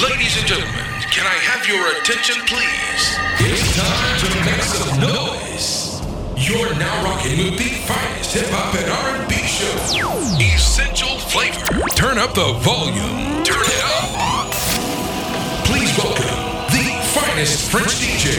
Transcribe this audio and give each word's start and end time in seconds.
Ladies 0.00 0.38
and 0.38 0.46
gentlemen, 0.46 0.88
can 1.12 1.26
I 1.26 1.36
have 1.52 1.68
your 1.68 1.84
attention, 2.00 2.40
please? 2.48 3.04
It's 3.44 3.76
time 3.76 4.16
to 4.24 4.28
make 4.48 4.64
some 4.64 5.00
noise. 5.04 6.00
You're 6.34 6.72
now 6.80 7.04
rocking 7.04 7.36
with 7.36 7.58
the 7.60 7.68
finest 7.84 8.32
hip 8.32 8.48
hop 8.48 8.72
and 8.72 8.88
R&B 8.88 9.34
show. 9.44 9.68
Essential 10.40 11.18
flavor. 11.28 11.84
Turn 11.92 12.16
up 12.16 12.32
the 12.32 12.56
volume. 12.64 13.44
Turn 13.44 13.60
it 13.60 13.82
up. 14.00 14.48
Please 15.68 15.92
welcome 16.00 16.40
the 16.72 16.88
finest 17.12 17.70
French 17.70 17.92
DJ, 18.00 18.32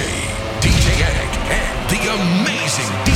DJ 0.57 0.89
Attic, 1.05 1.33
and 1.53 1.73
the 1.93 2.01
amazing 2.17 3.12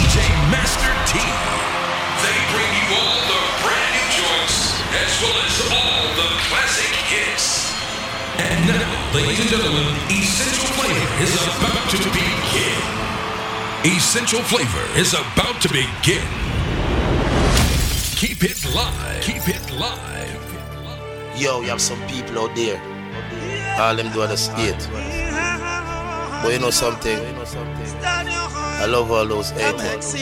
And 8.40 8.68
now, 8.68 9.14
ladies 9.16 9.40
and 9.42 9.50
gentlemen, 9.50 9.96
Essential 10.10 10.70
Flavor 10.78 11.24
is 11.24 11.34
about 11.58 11.90
to 11.90 11.98
begin. 12.14 12.78
Essential 13.84 14.42
Flavor 14.42 14.86
is 15.00 15.14
about 15.14 15.62
to 15.62 15.70
begin. 15.70 16.28
Keep 18.16 18.44
it 18.44 18.66
live. 18.76 19.24
Keep 19.24 19.48
it 19.50 19.72
live. 19.72 20.44
Yo, 21.36 21.62
you 21.62 21.70
have 21.70 21.82
some 21.82 22.00
people 22.08 22.40
out 22.40 22.56
there. 22.56 22.82
All 23.80 23.96
them 23.96 24.12
do 24.14 24.22
understand. 24.22 24.78
But 26.44 26.54
you 26.54 26.60
know 26.60 26.70
something? 26.70 27.18
I 28.04 28.86
love 28.88 29.12
all 29.12 29.26
those 29.26 29.50
haters. 29.52 30.14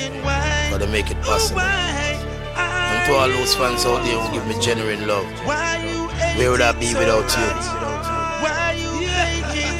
But 0.71 0.77
they 0.79 0.87
make 0.91 1.11
it 1.11 1.21
possible. 1.21 1.61
And 1.61 3.05
to 3.07 3.13
all 3.13 3.27
those 3.27 3.55
fans 3.55 3.85
out 3.85 4.03
there 4.05 4.17
who 4.19 4.33
give 4.33 4.47
me 4.47 4.55
genuine 4.61 5.07
love. 5.07 5.25
Where 6.37 6.51
would 6.51 6.61
I 6.61 6.71
be 6.73 6.93
without 6.93 7.29
you? 7.37 7.47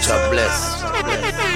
God 0.07 0.31
bless. 0.31 0.81
God 0.81 1.03
bless. 1.03 1.55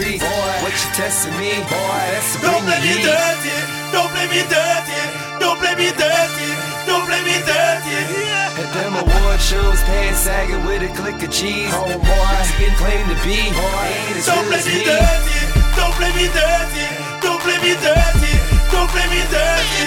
street. 0.00 0.20
Boy, 0.20 0.52
what 0.64 0.72
you 0.72 0.88
testing 0.96 1.36
me? 1.36 1.52
Boy, 1.68 2.00
that's 2.12 2.32
the 2.36 2.48
Don't 2.48 2.64
play 2.64 2.80
me 2.80 2.94
dirty. 3.04 3.56
Don't 3.92 4.08
play 4.10 4.26
me 4.32 4.40
dirty. 4.48 5.00
Don't 5.40 5.58
play 5.60 5.74
me 5.76 5.88
dirty. 5.92 6.50
Don't 6.88 7.04
play 7.04 7.20
me 7.24 7.36
dirty. 7.44 7.96
Yeah. 8.08 8.60
At 8.60 8.68
them 8.72 8.92
award 8.96 9.40
shows, 9.40 9.80
pants 9.84 10.20
sagging 10.24 10.64
with 10.64 10.88
a 10.88 10.90
click 10.96 11.20
of 11.22 11.30
cheese. 11.30 11.72
Oh 11.72 11.86
boy, 11.86 12.30
it's 12.40 12.52
been 12.56 12.74
claimed 12.80 13.08
to 13.12 13.18
be. 13.24 13.52
Boy, 13.52 13.84
ain't 13.88 14.16
as 14.16 14.26
Don't 14.26 14.46
play 14.48 14.62
me 14.64 14.78
dirty. 14.84 15.38
Don't 15.76 15.94
play 15.96 16.12
me 16.16 16.26
dirty. 16.32 16.86
Don't 17.20 17.40
play 17.44 17.58
me 17.60 17.72
dirty. 17.76 18.34
Don't 18.72 18.88
play 18.88 19.06
me 19.12 19.20
dirty. 19.28 19.84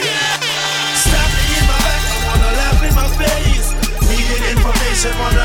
Stop 0.93 1.29
me 1.33 1.43
in 1.57 1.65
my 1.69 1.77
back. 1.81 2.01
I 2.05 2.17
wanna 2.29 2.51
laugh 2.59 2.79
in 2.85 2.93
my 2.93 3.09
face. 3.17 3.69
Needed 4.09 4.41
information, 4.53 5.13
wanna 5.17 5.42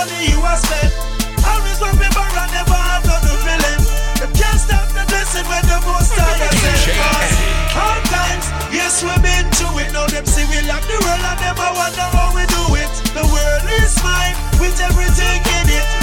money 0.00 0.32
you 0.32 0.40
are 0.40 0.56
spent. 0.56 0.92
Always 1.44 1.76
feeling. 3.44 3.80
Can't 4.32 4.60
stop 4.64 4.88
the 4.96 5.04
blessing 5.12 5.44
when 5.44 5.64
the 5.68 5.78
most 5.84 6.16
is 6.40 6.88
in. 6.88 6.96
Hard 7.76 8.04
times, 8.08 8.46
yes 8.72 9.04
we've 9.04 9.20
been 9.20 9.46
to 9.60 9.66
it. 9.82 9.92
Now 9.92 10.06
them 10.08 10.24
see 10.24 10.46
we 10.48 10.60
love 10.64 10.84
the 10.88 10.96
world 11.04 11.24
and 11.30 11.40
never 11.44 11.68
wonder 11.76 12.08
how 12.16 12.32
we 12.32 12.44
do 12.48 12.64
it. 12.80 12.92
The 13.12 13.24
world 13.28 13.64
is 13.76 13.92
mine 14.02 14.36
with 14.60 14.76
everything 14.80 15.40
in 15.60 15.66
it. 15.68 15.99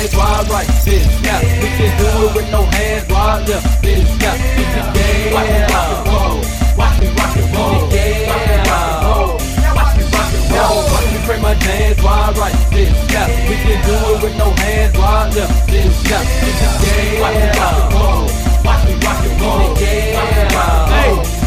Hands 0.00 0.16
while 0.16 0.44
right 0.44 0.66
this. 0.84 1.04
Yeah, 1.24 1.40
we 1.60 1.68
can 1.76 1.92
do 1.98 2.08
it 2.24 2.34
with 2.34 2.50
no 2.50 2.62
hands 2.64 3.08
while 3.10 3.40
left 3.44 3.82
this. 3.82 4.08
Yeah, 4.20 4.34
it's 4.60 4.72
the 4.76 4.82
game. 4.96 5.34
Watch 5.34 5.48
me 5.50 5.60
rock. 5.68 6.04
Watch 6.78 6.96
me 7.00 7.08
rock 7.18 7.36
roll. 7.54 7.84
Watch 7.84 8.04
me 8.08 8.24
rock 8.28 8.48
and 8.48 8.64
roll. 9.04 9.36
Watch 9.76 9.96
me 9.96 10.04
rock 10.14 10.32
and 10.32 10.50
roll. 10.50 10.82
Watch 10.90 11.06
me 11.12 11.18
we 13.48 13.56
can 13.60 13.80
it. 16.80 17.20
Watch 17.20 17.36
me 17.36 17.48
rock 17.60 17.76
and 17.80 17.92
roll. 17.92 18.24
Watch 18.64 18.82
me 18.86 18.94
rock. 19.04 19.20
Watch 20.16 20.36
me 20.36 20.56
rock. 20.56 21.39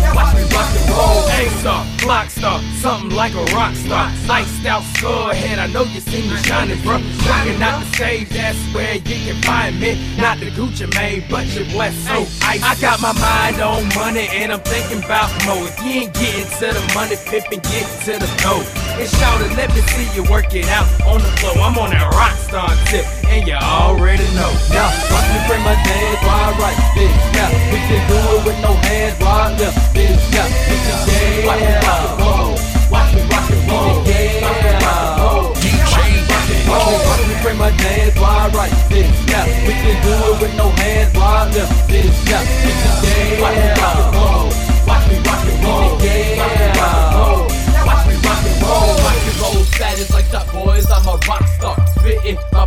A-star, 0.93 1.85
block 2.01 2.29
star, 2.29 2.61
something 2.77 3.09
like 3.09 3.33
a 3.33 3.43
rock 3.55 3.73
star. 3.75 4.11
Iced 4.29 4.65
out 4.65 4.83
skull 4.95 5.33
head, 5.33 5.57
I 5.57 5.67
know 5.67 5.83
you 5.83 5.99
see 5.99 6.29
me 6.29 6.35
shining, 6.37 6.81
bro. 6.83 7.01
Rocking 7.25 7.61
out 7.61 7.79
the 7.79 7.85
stage, 7.95 8.29
that's 8.29 8.57
where 8.73 8.95
you 8.95 9.01
can 9.01 9.41
find 9.41 9.79
me. 9.79 9.97
Not 10.17 10.39
the 10.39 10.51
Gucci 10.51 10.85
Mane, 10.93 11.23
but 11.29 11.47
your 11.55 11.65
blessed 11.73 12.05
so 12.05 12.21
ice. 12.45 12.61
I 12.61 12.75
got 12.79 13.01
my 13.01 13.13
mind 13.13 13.59
on 13.59 13.89
money 13.95 14.27
and 14.29 14.53
I'm 14.53 14.61
thinking 14.61 15.03
about 15.03 15.33
more. 15.45 15.65
If 15.65 15.81
you 15.83 16.05
ain't 16.05 16.13
getting 16.13 16.45
to 16.61 16.67
the 16.77 16.83
money, 16.93 17.17
pippin', 17.25 17.59
get 17.65 17.85
to 18.05 18.13
the 18.21 18.29
dough. 18.45 18.61
And 18.93 19.09
shout 19.09 19.41
it, 19.41 19.57
let 19.57 19.73
me 19.73 19.81
see 19.93 20.05
you 20.13 20.23
work 20.29 20.53
it 20.53 20.69
out 20.69 20.85
on 21.09 21.19
the 21.19 21.31
floor. 21.41 21.57
I'm 21.57 21.77
on 21.77 21.89
that 21.89 22.05
rock 22.13 22.37
star 22.37 22.69
tip, 22.93 23.05
and 23.25 23.47
you 23.47 23.57
already 23.57 24.29
know. 24.37 24.51
Now, 24.69 24.93
watch 25.09 25.27
me 25.33 25.39
bring 25.49 25.63
my 25.65 25.73
while 26.21 26.53
I 26.53 26.57
write 26.61 26.79
this. 26.93 27.11
Yeah, 27.33 27.49
we 27.73 27.79
can 27.89 28.01
do 28.07 28.22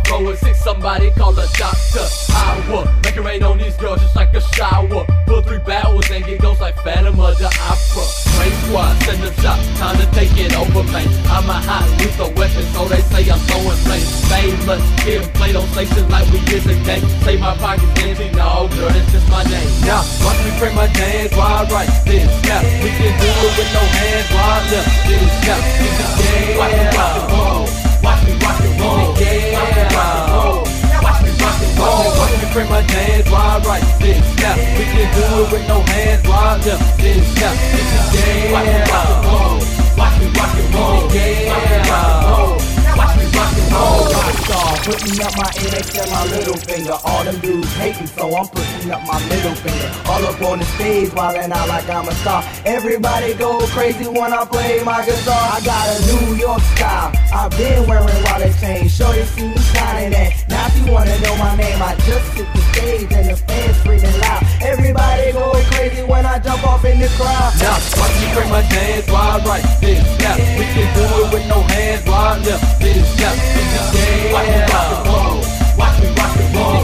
Flow 0.07 0.33
sick, 0.35 0.55
somebody 0.55 1.11
call 1.11 1.37
a 1.37 1.45
doctor. 1.59 2.07
I 2.31 2.63
will 2.71 2.87
make 3.03 3.17
it 3.17 3.21
rain 3.21 3.43
on 3.43 3.57
these 3.57 3.75
girls 3.75 3.99
just 3.99 4.15
like 4.15 4.33
a 4.33 4.39
shower. 4.55 5.03
Pull 5.27 5.41
three 5.41 5.59
battles 5.59 6.09
and 6.09 6.23
get 6.23 6.39
ghosts 6.39 6.61
like 6.61 6.79
Phantom 6.81 7.19
of 7.19 7.37
the 7.37 7.51
Opera. 7.67 8.07
Rain 8.39 8.55
squad, 8.63 8.95
send 9.03 9.21
them 9.21 9.35
shots, 9.43 9.67
time 9.77 9.99
to 9.99 10.07
take 10.15 10.31
it 10.39 10.55
over, 10.55 10.83
man. 10.95 11.07
I'm 11.27 11.49
a 11.51 11.59
hot 11.59 11.83
lethal 11.99 12.31
weapon, 12.39 12.63
so 12.71 12.87
they 12.87 13.03
say 13.11 13.27
I'm 13.29 13.39
so 13.51 13.59
insane. 13.67 14.07
Famous, 14.31 14.83
getting 15.03 15.27
played 15.35 15.55
on 15.57 15.67
stations 15.75 16.07
like 16.07 16.31
we 16.31 16.39
is 16.55 16.65
a 16.65 16.75
gang. 16.87 17.03
Say 17.27 17.35
my 17.35 17.51
pockets 17.57 17.91
empty, 17.99 18.31
no, 18.31 18.71
girl, 18.79 18.87
that's 18.87 19.11
just 19.11 19.27
my 19.27 19.43
name. 19.43 19.67
Now, 19.83 20.07
watch 20.23 20.39
me 20.39 20.55
bring 20.55 20.75
my 20.75 20.87
dance 20.87 21.35
while 21.35 21.67
I 21.67 21.69
write 21.69 21.91
this. 22.07 22.31
Yeah, 22.47 22.63
we 22.79 22.95
can 22.95 23.11
do 23.19 23.27
it 23.27 23.53
with 23.59 23.71
no 23.75 23.83
hands 23.83 24.31
while 24.31 24.55
I 24.55 24.71
left 24.71 25.03
this. 25.03 25.31
Yeah, 25.43 25.59
yeah. 25.83 26.59
Watch 26.63 26.71
me 26.79 26.85
rock 26.95 27.11
and 27.19 27.31
roll. 27.35 27.86
Watch 28.07 28.23
me 28.23 28.33
rock 28.39 28.59
and 28.63 28.79
roll. 28.79 29.11
Yeah. 29.19 29.91
Watch 31.03 31.19
me 31.23 31.31
rock 31.43 31.59
and 31.59 31.73
roll. 31.75 32.07
Watch 32.15 32.35
me 32.39 32.47
bring 32.53 32.69
my 32.71 32.81
dance 32.87 33.27
I 33.27 33.59
write 33.67 33.83
this. 33.99 34.23
Yeah, 34.39 34.55
we 34.77 34.83
can 34.95 35.07
do 35.11 35.25
it 35.43 35.51
with 35.51 35.65
no 35.67 35.81
hands 35.81 36.23
I 36.23 36.55
left 36.55 36.97
this. 37.03 37.27
Yeah, 37.35 37.51
yeah. 38.15 38.55
Watch 38.55 38.67
me 38.71 38.79
rock 38.91 39.07
and 39.11 39.21
roll. 39.27 39.59
Watch 39.99 40.15
me 40.19 40.27
rock 40.39 40.55
and 40.55 40.73
roll. 40.73 41.11
Yeah. 41.11 41.51
Watch 41.51 41.67
me 41.67 41.75
rock 41.75 41.75
and 41.75 42.77
roll. 42.79 42.86
Rockstar, 42.97 44.83
putting 44.85 45.21
up 45.21 45.37
my 45.37 45.51
index 45.61 45.95
and 45.97 46.09
my 46.11 46.23
little 46.25 46.57
finger. 46.57 46.95
All 47.03 47.23
them 47.23 47.39
dudes 47.39 47.71
hating, 47.75 48.07
so 48.07 48.35
I'm 48.35 48.47
putting 48.47 48.91
up 48.91 49.05
my 49.05 49.19
middle 49.29 49.55
finger. 49.55 49.91
All 50.09 50.25
up 50.25 50.41
on 50.41 50.59
the 50.59 50.65
stage, 50.65 51.09
wildin' 51.09 51.51
out 51.51 51.67
like 51.67 51.89
I'm 51.89 52.07
a 52.07 52.11
star. 52.15 52.43
Everybody 52.65 53.33
go 53.35 53.59
crazy 53.67 54.05
when 54.05 54.33
I 54.33 54.45
play 54.45 54.83
my 54.83 55.05
guitar. 55.05 55.49
I 55.53 55.61
got 55.63 55.87
a 55.87 55.97
New 56.07 56.35
York 56.35 56.61
style. 56.75 57.11
I've 57.33 57.51
been 57.51 57.87
wearing 57.87 58.23
wallet. 58.23 58.53
Sure 58.89 59.15
you 59.15 59.23
see 59.25 59.47
me 59.47 59.57
shining 59.57 60.11
that. 60.11 60.46
Now 60.67 60.73
if 60.75 60.85
you 60.85 60.91
wanna 60.91 61.17
know 61.19 61.35
my 61.37 61.55
name, 61.55 61.81
I 61.81 61.95
just 62.03 62.33
hit 62.35 62.47
the 62.51 62.59
stage 62.75 63.13
and 63.13 63.29
the 63.31 63.37
fans 63.47 63.77
screaming 63.79 64.19
loud. 64.19 64.43
Everybody 64.61 65.31
go 65.31 65.55
crazy 65.71 66.03
when 66.03 66.25
I 66.25 66.39
jump 66.39 66.67
off 66.67 66.83
in 66.83 66.99
the 66.99 67.07
crowd. 67.15 67.55
Now 67.63 67.79
watch 67.95 68.11
me 68.19 68.27
bring 68.35 68.51
my 68.51 68.61
dance 68.67 69.07
while 69.07 69.39
I 69.39 69.45
write 69.47 69.63
this. 69.79 70.03
Yeah, 70.19 70.35
we 70.59 70.65
can 70.75 70.87
do 70.91 71.05
it 71.23 71.31
with 71.31 71.47
no 71.47 71.61
hands 71.71 72.03
while 72.05 72.35
I 72.35 72.39
lift 72.43 72.79
this, 72.83 73.07
yeah, 73.15 73.31
it's 73.31 73.79
a 73.79 73.83
game. 73.95 74.33
Watch 74.35 74.47
me 74.51 74.59
rock 74.67 74.91
and 74.91 75.07
roll. 75.07 75.39
Watch 75.79 75.95
me 76.03 76.07
rock 76.19 76.35
and 76.35 76.51
roll. 76.51 76.83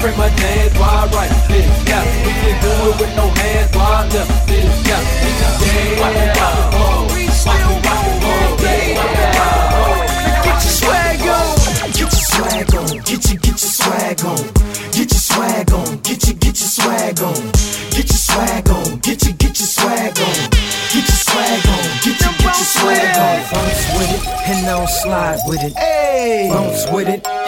Bring 0.00 0.16
my 0.16 0.30
dance 0.30 0.72
while 0.80 1.04
I 1.04 1.12
write 1.12 1.28
this. 1.52 1.68
Yeah, 1.84 2.00
we 2.24 2.32
can 2.32 2.56
do 2.64 2.72
it 2.88 2.96
with 2.96 3.12
no 3.14 3.28
hands 3.28 3.76
while 3.76 3.92
I 3.92 4.08
lift 4.08 4.48
this. 4.48 4.88
Yeah, 4.88 5.04
it's 5.04 5.40
a 5.44 5.50
game. 5.60 6.00
Watch 6.00 6.14
me 6.16 6.24
rock 6.32 6.56
and 6.56 7.10
roll. 7.12 7.19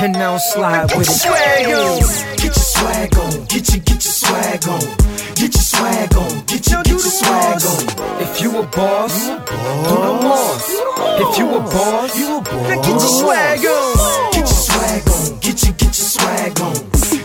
With 0.02 0.10
it 0.10 0.16
and 0.16 0.18
now 0.18 0.38
slide 0.38 0.88
Get 0.88 0.98
with 0.98 1.08
your 1.08 1.16
it. 1.16 1.20
swag 1.20 1.66
on. 1.66 2.36
Get 2.36 2.44
your 2.44 2.52
swag 2.54 3.18
on. 3.18 3.44
Get 3.46 3.68
your 3.70 3.82
get 3.82 4.04
your 4.04 4.12
swag 4.12 4.68
on. 4.68 4.80
Get 5.34 5.54
your 5.54 5.62
swag 5.62 6.14
on. 6.16 6.44
Get 6.46 6.70
your 6.70 6.82
get 6.82 6.88
your 6.88 6.98
swag 6.98 7.62
on. 7.62 8.22
If 8.22 8.40
you 8.40 8.58
a 8.58 8.62
boss, 8.66 9.26
do 9.26 9.34
the 9.34 10.12
boss. 10.22 10.70
If 11.22 11.38
you 11.38 11.48
a 11.54 11.60
boss, 11.60 12.18
you 12.18 12.36
a 12.36 12.40
boss. 12.40 12.68
Now 12.68 12.82
get 12.82 12.88
your 12.88 13.00
swag 13.00 13.64
on. 13.64 14.32
Get 14.32 14.38
your 14.38 14.46
swag 14.46 15.08
on. 15.08 15.38
Get 15.40 15.62
your 15.62 15.72
get 15.72 15.82
your 15.82 15.92
swag 15.92 16.60
on. 16.60 16.74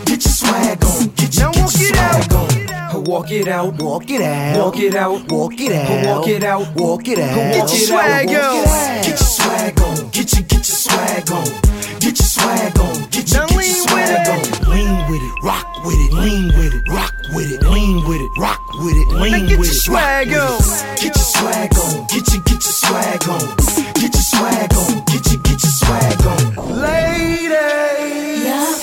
Get 0.04 0.24
your 0.24 0.32
swag 0.32 0.84
on. 0.84 1.06
Get 1.16 1.36
your 1.36 1.50
get 1.52 1.58
your 1.58 1.68
swag 1.68 2.32
on. 2.32 3.04
Walk 3.04 3.30
it 3.30 3.48
out. 3.48 3.74
Walk 3.82 4.10
it 4.10 4.20
out. 4.20 4.58
Walk 4.58 4.78
it 4.78 4.94
out. 4.94 5.32
Walk 5.32 5.60
it 5.60 5.72
out. 5.72 6.06
Walk 6.06 6.28
it 6.28 6.44
out. 6.44 6.76
Walk 6.76 7.08
it 7.08 7.18
out. 7.18 7.36
Walk 7.36 7.52
Get 7.52 7.72
your 7.72 7.82
it 7.82 7.88
swag 7.88 8.28
out. 8.30 8.66
on. 8.66 9.02
Get 9.02 9.08
your 9.08 9.16
swag 9.16 9.80
on. 9.80 10.10
Get 10.10 10.32
your 10.34 10.42
get 10.42 10.52
your 10.52 10.64
swag 10.64 11.30
on. 11.32 11.87
Get 12.00 12.18
your 12.18 12.26
swag 12.26 12.78
on. 12.78 13.08
Get 13.10 13.30
your 13.30 13.40
Now 13.40 13.46
get 13.46 13.54
your 13.54 13.58
lean 13.58 13.74
with 13.74 13.88
swag 13.88 14.10
it. 14.10 14.28
on. 14.28 14.70
Lean 14.70 15.10
with 15.10 15.22
it, 15.22 15.34
rock 15.44 15.66
with 15.84 15.98
it, 15.98 16.12
lean 16.12 16.46
with 16.56 16.74
it, 16.74 16.82
rock 16.88 17.12
with 17.34 17.50
it, 17.52 17.62
lean 17.62 17.96
with 18.08 18.20
it, 18.20 18.30
rock 18.38 18.60
with 18.82 18.96
it, 18.96 19.08
Now 19.12 19.20
lean 19.22 19.46
get 19.46 19.58
with 19.58 19.68
your 19.68 19.76
it. 19.76 19.80
swag 19.80 20.28
on. 20.28 20.58
Get 20.96 21.04
your 21.04 21.14
swag 21.14 21.78
on. 21.78 22.06
Get 22.08 22.32
your 22.32 22.42
get 22.42 22.62
your 22.64 22.72
swag 22.82 23.28
on. 23.28 23.56
Get 23.94 24.14
your 24.14 24.22
swag 24.22 24.74
on. 24.74 25.04
Get 25.06 25.26
your 25.32 25.40
get 25.42 25.62
your 25.62 25.72
swag 25.80 26.26
on. 26.26 26.80
Lady. 26.80 28.44
Yeah. 28.46 28.74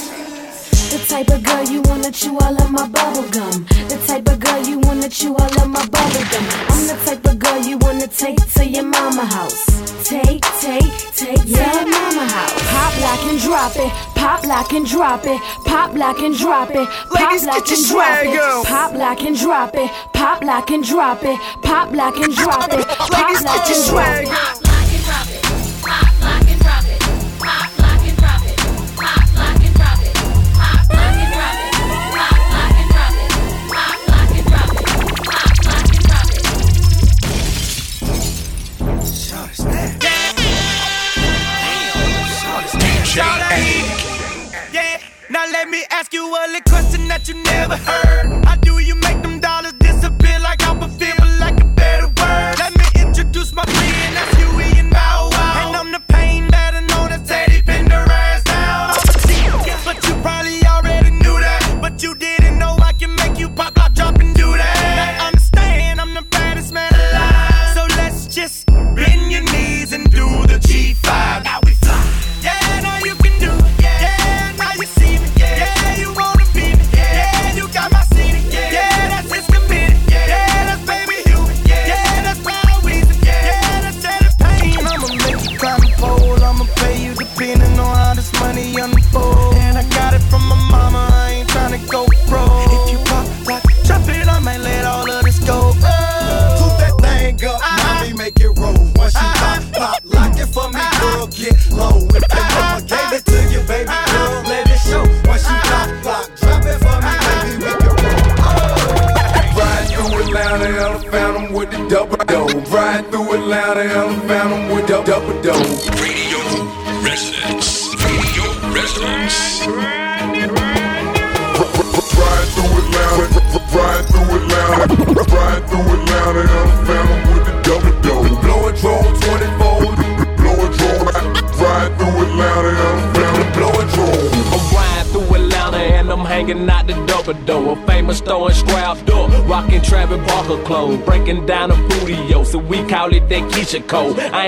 The 0.91 1.05
type 1.07 1.29
of 1.29 1.43
girl 1.43 1.63
you 1.63 1.81
wanna 1.83 2.11
chew 2.11 2.37
all 2.37 2.55
of 2.61 2.71
my 2.71 2.87
bubble 2.87 3.27
gum. 3.29 3.65
The 3.89 3.97
type 4.07 4.27
of 4.27 4.39
girl 4.39 4.61
you 4.63 4.79
wanna 4.79 5.09
chew 5.09 5.35
all 5.35 5.61
of 5.61 5.67
my 5.69 5.85
bubble 5.87 6.25
gum. 6.31 6.45
I'm 6.69 6.87
the 6.87 6.95
type 7.05 7.25
of 7.25 7.39
girl 7.39 7.44
you 7.65 7.77
wanna 7.79 8.07
take 8.07 8.37
to 8.53 8.65
your 8.65 8.83
mama 8.83 9.25
house. 9.25 9.65
Take, 10.07 10.41
take, 10.61 10.97
take 11.15 11.41
to 11.41 11.49
your 11.49 11.87
mama 11.87 12.25
house. 12.27 12.53
Pop 12.69 12.93
lock 13.01 13.23
and 13.31 13.39
drop 13.39 13.75
it. 13.75 13.91
Pop 14.15 14.45
lock 14.45 14.71
and 14.73 14.85
drop 14.85 15.25
it. 15.25 15.41
Pop 15.65 15.93
lock 15.95 16.19
and 16.19 16.35
drop 16.35 16.69
it. 16.69 16.87
Pop 16.87 17.19
Ladies, 17.19 17.45
lock 17.45 17.65
get 17.65 17.69
your 17.69 17.77
and 17.77 17.87
drop 17.87 18.19
swag 18.19 18.27
it. 18.27 18.39
on. 18.39 18.65
Pop 18.65 18.93
lock 18.93 19.21
and 19.21 19.37
drop 19.37 19.75
it. 19.75 19.91
Pop 20.13 20.43
lock 20.43 20.71
and 20.71 20.83
drop 20.83 21.23
it. 21.23 21.39
Pop 21.63 21.91
lock 21.91 22.17
and 22.17 22.33
drop 22.35 22.71
it. 22.71 22.87
Pop 22.87 23.09
Ladies, 23.11 23.43
lock 23.43 23.55
get 23.57 23.69
your 23.69 23.77
and 23.77 23.85
drop 23.87 24.05
swag 24.05 24.23
it. 24.23 24.29
Pop, 24.29 24.61
lock, 24.65 24.91
and 24.93 25.03
drop 25.03 25.27
it. 25.29 25.43
Pop, 25.81 26.14
me 45.75 45.83
ask 45.91 46.13
you 46.13 46.25
a 46.25 46.47
little 46.47 46.61
question 46.61 47.07
that 47.09 47.27
you 47.27 47.35
never 47.43 47.75
heard. 47.75 48.45
How 48.45 48.55
do 48.55 48.74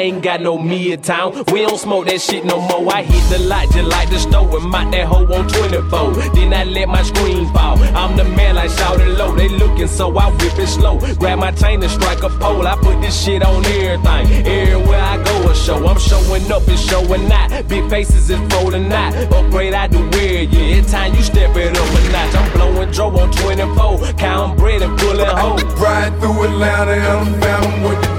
ain't 0.07 0.23
got 0.23 0.41
no 0.41 0.57
me 0.57 0.93
in 0.93 1.01
town. 1.01 1.33
We 1.51 1.61
don't 1.65 1.77
smoke 1.77 2.05
that 2.07 2.21
shit 2.21 2.45
no 2.45 2.61
more. 2.61 2.93
I 2.93 3.03
hit 3.03 3.23
the 3.29 3.39
light 3.45 3.69
just 3.71 3.89
like 3.89 4.09
the 4.09 4.19
stove 4.19 4.53
and 4.53 4.69
mount 4.69 4.91
that 4.91 5.05
hoe 5.05 5.25
on 5.25 5.47
24. 5.47 6.11
Then 6.35 6.53
I 6.53 6.63
let 6.63 6.87
my 6.87 7.03
screen 7.03 7.51
fall. 7.53 7.77
I'm 8.01 8.15
the 8.15 8.23
man 8.23 8.57
I 8.57 8.67
shout 8.67 8.99
it 9.01 9.17
low. 9.17 9.35
They 9.35 9.49
looking 9.49 9.87
so 9.87 10.17
I 10.17 10.29
whip 10.31 10.57
it 10.57 10.67
slow. 10.67 10.99
Grab 11.15 11.39
my 11.39 11.51
chain 11.51 11.83
and 11.83 11.91
strike 11.91 12.23
a 12.23 12.29
pole. 12.29 12.65
I 12.65 12.75
put 12.77 13.01
this 13.01 13.15
shit 13.21 13.43
on 13.43 13.65
everything. 13.65 14.47
Everywhere 14.47 15.01
I 15.01 15.23
go 15.23 15.49
a 15.49 15.55
show. 15.55 15.85
I'm 15.87 15.99
showing 15.99 16.51
up 16.51 16.67
and 16.67 16.79
showing 16.79 17.31
out. 17.31 17.67
Big 17.67 17.89
faces 17.89 18.29
is 18.29 18.39
folding 18.51 18.91
out. 18.91 19.13
Upgrade 19.33 19.73
I 19.73 19.87
do 19.87 19.99
weird, 20.11 20.53
yeah. 20.53 20.77
It's 20.77 20.91
time 20.91 21.13
you 21.15 21.21
step 21.21 21.55
it 21.55 21.77
up 21.77 21.89
a 21.97 22.11
notch. 22.11 22.35
I'm 22.35 22.51
blowing 22.53 22.91
dro 22.91 23.07
on 23.17 23.31
24. 23.31 24.13
Count 24.13 24.57
bread 24.57 24.81
and 24.81 24.97
pulling 24.99 25.25
hoes. 25.25 25.63
Ride 25.75 26.17
through 26.19 26.43
Atlanta 26.43 26.91
and 26.91 27.35
I 27.35 27.39
found 27.41 27.83
with 27.83 28.01
the 28.01 28.16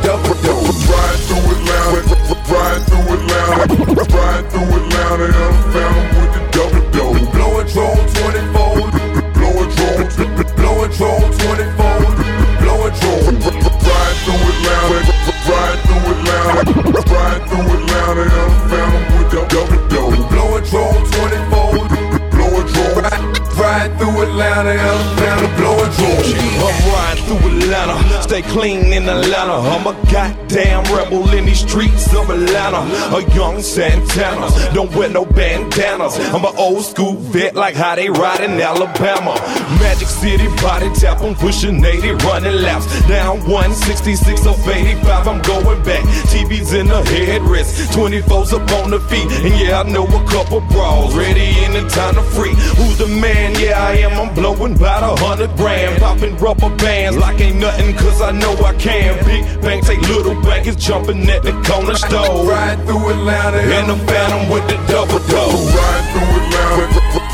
stay 28.28 28.42
clean 28.42 28.92
in 28.92 29.08
Atlanta. 29.08 29.54
I'm 29.54 29.86
a 29.86 29.94
goddamn 30.12 30.84
rebel 30.94 31.26
in 31.30 31.46
these 31.46 31.60
streets 31.60 32.14
of 32.14 32.28
Atlanta. 32.28 32.84
A 33.16 33.34
young 33.34 33.62
Santana, 33.62 34.48
don't 34.74 34.94
wear 34.94 35.08
no 35.08 35.24
bandanas. 35.24 36.18
I'm 36.34 36.44
an 36.44 36.54
old 36.58 36.84
school 36.84 37.14
vet, 37.14 37.54
like 37.54 37.74
how 37.74 37.94
they 37.94 38.10
ride 38.10 38.42
in 38.42 38.60
Alabama. 38.60 39.34
Magic 39.80 40.08
City, 40.08 40.48
body 40.62 40.90
tap, 40.94 41.20
I'm 41.22 41.34
pushing 41.34 41.84
80, 41.84 42.12
running 42.26 42.62
laps. 42.62 42.86
Down 43.06 43.38
166 43.48 44.46
of 44.46 44.68
85, 44.68 45.28
I'm 45.28 45.42
going 45.42 45.82
back. 45.82 46.02
TV's 46.30 46.72
in 46.72 46.88
the 46.88 47.02
headrest, 47.02 47.88
24's 47.94 48.52
up 48.52 48.70
on 48.82 48.90
the 48.90 49.00
feet. 49.00 49.30
And 49.42 49.54
yeah, 49.58 49.80
I 49.80 49.82
know 49.84 50.04
a 50.04 50.24
couple 50.28 50.60
brawls, 50.72 51.16
ready 51.16 51.64
in 51.64 51.72
the 51.72 51.88
time 51.88 52.14
to 52.14 52.22
free. 52.22 52.54
Who's 52.76 52.98
the 52.98 53.06
man? 53.06 53.54
Yeah, 53.58 53.80
I 53.80 53.92
am. 54.06 54.18
I'm 54.18 54.34
blowing 54.34 54.76
about 54.76 55.02
a 55.02 55.24
hundred 55.24 55.56
grand, 55.56 56.00
popping 56.00 56.36
rubber 56.38 56.74
bands 56.76 57.16
like 57.16 57.40
ain't 57.40 57.56
nothing, 57.56 57.94
cause 57.96 58.20
I 58.20 58.32
know 58.32 58.52
I 58.64 58.74
can. 58.74 59.14
Big 59.24 59.62
bang, 59.62 59.82
take 59.82 60.00
little 60.02 60.34
bang, 60.42 60.66
is 60.66 60.76
jumping 60.76 61.28
at 61.30 61.42
the 61.42 61.52
corner 61.62 61.94
store. 61.94 62.46
Ride 62.46 62.84
through 62.86 63.10
Atlanta 63.10 63.58
And 63.58 63.90
the 63.90 63.96
phantom 64.06 64.50
with 64.50 64.66
the 64.68 64.76
double 64.90 65.18
dough. 65.28 65.76
Ride 65.76 65.97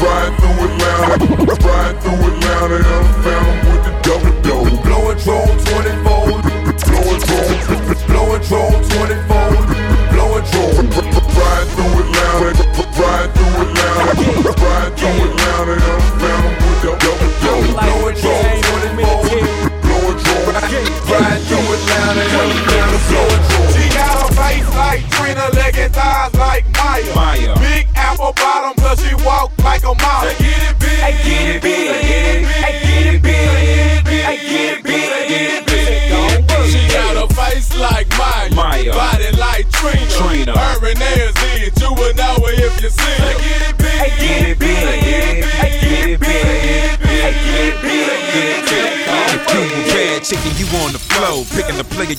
ride 0.04 0.36
through 0.38 0.58
Atlanta, 0.68 1.16
ride 1.64 1.96
through 2.02 2.20
Atlanta 2.28 2.76
and 2.76 2.84
I 2.84 3.12
found 3.24 3.56
with 3.68 3.82
the 3.84 3.92
double 4.04 4.34
drone 5.24 5.56
24, 5.64 6.44
blowing 6.88 7.20
drone, 7.24 7.56
blowing 8.08 8.42
drone 8.48 8.82
24, 8.92 9.64
blowing 10.12 10.44
drone. 10.52 10.86
Ride 11.34 11.68
through 11.74 11.94
Atlanta, 12.02 12.50
ride 13.00 13.30
through 13.34 13.56
Atlanta, 13.64 14.52
ride 14.60 14.92
through 14.98 15.18
Atlanta 15.24 15.93
Trina. 39.84 40.06
Trina. 40.08 40.58
Her 40.58 40.94
nails 40.94 41.36
in, 41.56 42.13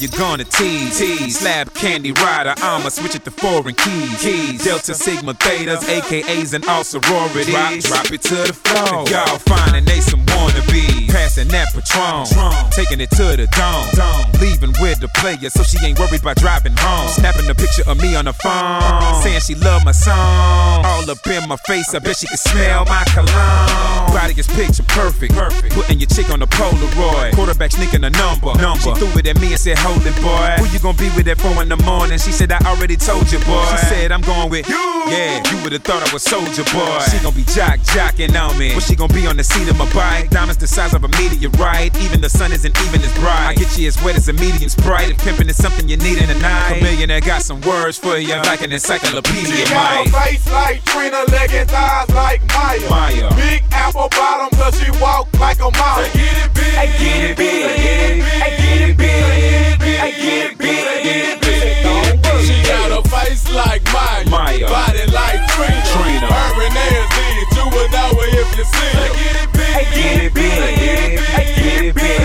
you're 0.06 0.20
gonna 0.20 0.44
tease. 0.44 0.98
tease. 0.98 1.40
Slab 1.40 1.74
candy 1.74 2.12
rider, 2.12 2.54
I'ma 2.58 2.90
switch 2.90 3.16
it 3.16 3.24
to 3.26 3.32
foreign 3.32 3.76
keys. 3.76 4.22
keys. 4.22 4.64
Delta 4.64 4.94
Sigma 4.94 5.34
Thetas, 5.34 5.84
AKAs, 5.84 6.54
and 6.54 6.66
all 6.66 6.84
sororities. 6.84 7.48
Drop, 7.48 7.80
drop 7.80 8.12
it 8.12 8.22
to 8.24 8.36
the 8.36 8.54
floor. 8.54 9.06
Y'all 9.10 9.40
finding 9.40 9.86
they 9.86 10.02
some 10.02 10.24
wannabes. 10.26 11.10
Passing 11.10 11.48
that 11.50 11.70
Patron. 11.74 12.26
Taking 12.72 13.02
it 13.02 13.10
to 13.12 13.36
the 13.36 13.48
dome. 13.56 14.42
Leaving 14.42 14.74
with 14.82 15.00
the 15.00 15.08
player 15.20 15.50
so 15.50 15.64
she 15.64 15.78
ain't 15.86 15.98
worried 16.00 16.22
about 16.22 16.38
driving 16.38 16.76
home. 16.78 17.08
Snapping 17.10 17.50
a 17.50 17.56
picture 17.56 17.84
of 17.88 18.02
me 18.02 18.16
on 18.16 18.26
the 18.26 18.34
phone. 18.34 19.22
Saying 19.24 19.42
she 19.42 19.56
love 19.56 19.84
my 19.86 19.92
song. 19.92 20.86
All 20.86 21.10
up 21.10 21.26
in 21.28 21.48
my 21.48 21.58
face, 21.68 21.94
I 21.94 22.00
bet 22.00 22.18
she 22.18 22.28
can 22.28 22.38
smell 22.38 22.86
my 22.86 23.04
cologne. 23.14 24.12
Body 24.14 24.34
is 24.38 24.48
picture 24.48 24.84
perfect. 24.84 25.34
perfect. 25.34 25.74
Putting 25.74 26.00
your 26.00 26.08
chick 26.08 26.30
on 26.30 26.40
the 26.40 26.48
Polaroid. 26.48 27.34
Quarterback 27.34 27.72
sneaking 27.72 28.04
a 28.04 28.10
number. 28.10 28.54
number. 28.56 28.80
She 28.80 28.94
threw 28.96 29.20
it 29.20 29.28
at 29.28 29.40
me 29.40 29.52
and 29.52 29.60
said, 29.60 29.78
Hold 29.80 29.95
it, 30.04 30.16
boy. 30.22 30.56
Who 30.60 30.66
you 30.74 30.80
gonna 30.80 30.98
be 30.98 31.10
with 31.16 31.28
at 31.28 31.40
four 31.40 31.62
in 31.62 31.70
the 31.70 31.78
morning? 31.78 32.18
She 32.18 32.32
said, 32.32 32.52
I 32.52 32.60
already 32.66 32.98
told 32.98 33.32
you, 33.32 33.40
boy. 33.46 33.64
She 33.72 33.78
said, 33.88 34.12
I'm 34.12 34.22
going 34.22 34.50
with 34.50 34.68
you. 34.68 34.76
Yeah, 35.08 35.44
you 35.52 35.62
would've 35.64 35.84
thought 35.84 36.02
I 36.02 36.12
was 36.12 36.24
soldier, 36.24 36.66
boy. 36.74 37.00
She 37.12 37.20
gonna 37.22 37.36
be 37.36 37.46
jock 37.54 37.80
jocking 37.94 38.34
on 38.34 38.58
me. 38.58 38.74
But 38.74 38.84
she 38.84 38.96
gonna 38.96 39.14
be 39.14 39.28
on 39.28 39.38
the 39.38 39.44
seat 39.44 39.70
of 39.70 39.78
my 39.78 39.86
bike. 39.94 40.30
Diamonds 40.30 40.58
the 40.58 40.68
size 40.68 40.94
of 40.94 41.04
a 41.04 41.10
meteorite. 41.10 41.96
Even 42.02 42.22
the 42.22 42.30
sun 42.30 42.52
isn't 42.52 42.76
even 42.82 43.02
as 43.02 43.14
bright. 43.20 43.50
I 43.50 43.54
get 43.54 43.78
you 43.78 43.88
as 43.88 44.02
wet 44.04 44.16
as 44.16 44.28
a 44.30 44.34
medium 44.34 44.70
sprite. 44.70 45.10
If 45.12 45.18
pimping 45.20 45.50
is 45.50 45.58
something 45.58 45.88
you 45.88 45.98
need 45.98 46.18
in 46.18 46.28
the 46.28 46.40
night. 46.40 46.80
A 46.80 46.84
millionaire 46.84 47.22
got 47.22 47.42
some 47.44 47.62
words 47.62 47.98
for 47.98 48.18
you, 48.18 48.36
like 48.50 48.62
an 48.62 48.72
encyclopedia, 48.72 49.46
She 49.46 49.74
got 49.74 50.08
a 50.08 50.10
face 50.10 50.52
like 50.52 50.84
Trina, 50.86 51.24
leg 51.30 51.52
and 51.54 51.70
thighs 51.70 52.10
like 52.10 52.42
Mya. 52.48 52.90
Mya. 52.90 53.30
Big 53.36 53.64
apple 53.72 54.10
bottom, 54.10 54.50
plus 54.58 54.80
she 54.82 54.90
walk 55.00 55.28
like 55.40 55.60
a 55.60 55.70
mama. 55.70 56.04
Say, 56.06 56.14
get 56.14 56.46
it 56.46 56.54
big. 56.54 56.74
Hey, 56.74 56.88
get 56.98 57.30
it 57.32 57.38
big. 57.38 57.78
Get 57.78 58.12
it 58.12 58.24
big. 58.24 58.58
Get 58.58 58.90
it 58.90 58.98
big. 58.98 59.75
Get 59.80 60.52
it 60.52 60.58
big. 60.58 60.86
She 62.46 62.56
got 62.68 62.92
a 62.92 63.02
face 63.10 63.50
like 63.54 63.84
Mya. 63.86 64.26
Mya. 64.30 64.68
Body 64.68 65.06
like 65.12 65.42
Trina. 65.52 65.82
Trina. 65.92 66.28
Her 66.28 66.70
you 67.56 67.66
would 67.72 67.92
know 67.92 68.12
if 68.22 68.58
you 68.58 68.64
see 68.64 68.92
her. 68.96 69.10
Get 69.16 69.36
it 69.44 69.54
big. 69.54 69.74
Hey, 69.76 69.86
get 69.96 70.24
it 70.24 70.34
big. 70.34 71.20
Hey, 71.30 71.46
get 71.56 71.84
it 71.84 71.96
big. 71.96 72.20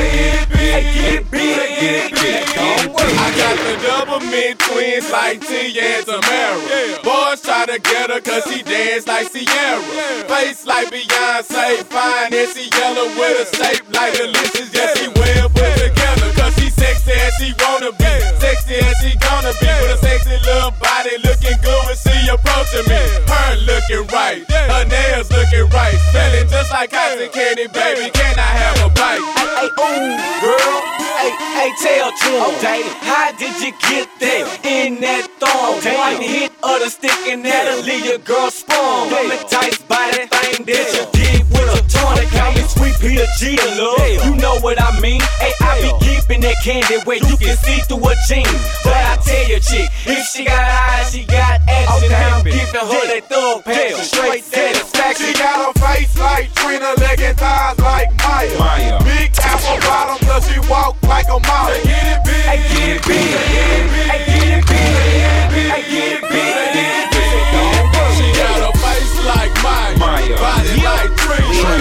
Hey, 0.59 0.83
get 0.95 1.15
it 1.15 1.31
big. 1.31 1.51
Get 1.81 2.13
it. 2.13 2.21
I 2.61 3.37
got 3.37 3.57
the 3.65 3.75
double 3.87 4.21
mid 4.31 4.59
twins 4.59 5.11
like 5.11 5.41
Tia 5.41 5.83
and 5.83 6.07
Tamera. 6.07 7.03
Boys 7.03 7.41
try 7.43 7.67
to 7.67 7.79
get 7.79 8.11
her 8.11 8.21
cause 8.21 8.45
she 8.53 8.63
dance 8.63 9.07
like 9.07 9.33
Ciara. 9.33 9.83
Face 10.29 10.67
like 10.67 10.89
Beyonce, 10.91 11.85
fine 11.85 12.35
and 12.35 12.49
she 12.55 12.69
yellow 12.79 13.09
with 13.19 13.53
a 13.53 13.57
shape 13.57 13.85
like 13.95 14.15
delicious. 14.15 14.73
Yes, 14.73 14.99
she 14.99 15.09
well 15.09 15.49
put 15.49 15.75
together 15.75 16.00
sexy 16.81 17.13
as 17.13 17.33
she 17.37 17.53
wanna 17.61 17.93
be, 17.93 18.13
sexy 18.41 18.81
as 18.81 18.97
she 19.05 19.13
gonna 19.21 19.53
be, 19.61 19.69
with 19.85 19.97
a 19.97 19.99
sexy 20.01 20.37
little 20.49 20.73
body 20.81 21.15
looking 21.21 21.59
good 21.61 21.81
when 21.85 21.97
she 22.01 22.17
approaching 22.33 22.87
me. 22.89 23.03
Her 23.29 23.53
looking 23.69 24.05
right, 24.17 24.41
her 24.49 24.85
nails 24.89 25.29
looking 25.29 25.69
right, 25.77 25.97
smelling 26.11 26.49
just 26.49 26.73
like 26.73 26.91
cotton 26.91 27.29
candy, 27.29 27.69
baby. 27.69 28.09
Can 28.17 28.35
I 28.39 28.53
have 28.65 28.77
a 28.81 28.89
bite? 28.97 29.21
Hey, 29.61 29.69
ooh, 29.69 30.17
girl. 30.41 30.77
Hey, 31.21 31.33
hey, 31.53 31.71
tell 31.85 32.09
to 32.09 32.31
him. 32.33 32.57
Okay. 32.57 32.81
How 33.05 33.33
did 33.37 33.55
you 33.61 33.73
get 33.89 34.09
there 34.19 34.49
in 34.65 35.01
that 35.05 35.29
thong? 35.39 35.77
Okay. 35.79 35.97
One 35.97 36.23
hit 36.23 36.51
of 36.63 36.81
the 36.81 36.89
stick 36.89 37.21
and 37.29 37.45
that'll 37.45 37.85
leave 37.85 38.07
your 38.07 38.19
girl 38.19 38.51
sprung. 38.51 39.11
The 39.11 39.37
tight 39.53 39.77
body 39.87 40.25
thing 40.33 40.65
that 40.65 40.87
you 40.97 41.05
did 41.13 41.30
me 42.77 42.93
Sweet 42.93 43.01
Peter 43.01 43.27
G 43.39 43.57
to 43.57 43.69
love. 43.83 44.25
You 44.27 44.37
know 44.37 44.59
what 44.61 44.81
I 44.81 44.99
mean? 45.01 45.21
Hey, 45.39 45.53
I 45.61 45.81
be 45.81 45.93
keeping 46.05 46.41
that 46.43 46.57
candy 46.63 46.99
where 47.05 47.17
you 47.17 47.37
can 47.37 47.57
see 47.57 47.81
through 47.89 48.07
a 48.07 48.15
jeans. 48.29 48.49
But 48.85 48.95
I 48.95 49.17
tell 49.23 49.49
you, 49.49 49.61
chick, 49.61 49.91
if 50.07 50.27
she 50.29 50.45
got 50.45 50.59
eyes, 50.59 51.13
she 51.13 51.25
got 51.25 51.61
action. 51.69 52.13
I'm 52.13 52.45
giving 52.45 52.75
her 52.75 53.07
that 53.07 53.29
thug 53.29 53.65
passion. 53.65 54.05
Straight 54.05 54.45
satisfaction. 54.45 55.27
She 55.27 55.33
got 55.35 55.77
a 55.77 55.79
face 55.79 56.19
like 56.19 56.53
Trina, 56.55 56.95
leg 56.99 57.21
and 57.21 57.37
thighs 57.39 57.79
like 57.79 58.11
Mya. 58.17 58.59
Mya. 58.59 58.99
Big 59.05 59.33
apple 59.43 59.81
bottom, 59.89 60.27
cause 60.27 60.47
she 60.49 60.59
walk 60.71 60.97
like 61.05 61.27
a 61.29 61.39
mama. 61.41 61.75
Get 61.85 62.19
it 62.19 62.25
big. 62.25 62.45
Hey, 62.47 62.61
get 62.69 62.89
it 62.97 63.03
big. 63.07 63.31
Hey, 64.11 64.25
get 64.27 64.59
it 64.59 64.67
big. 64.67 64.70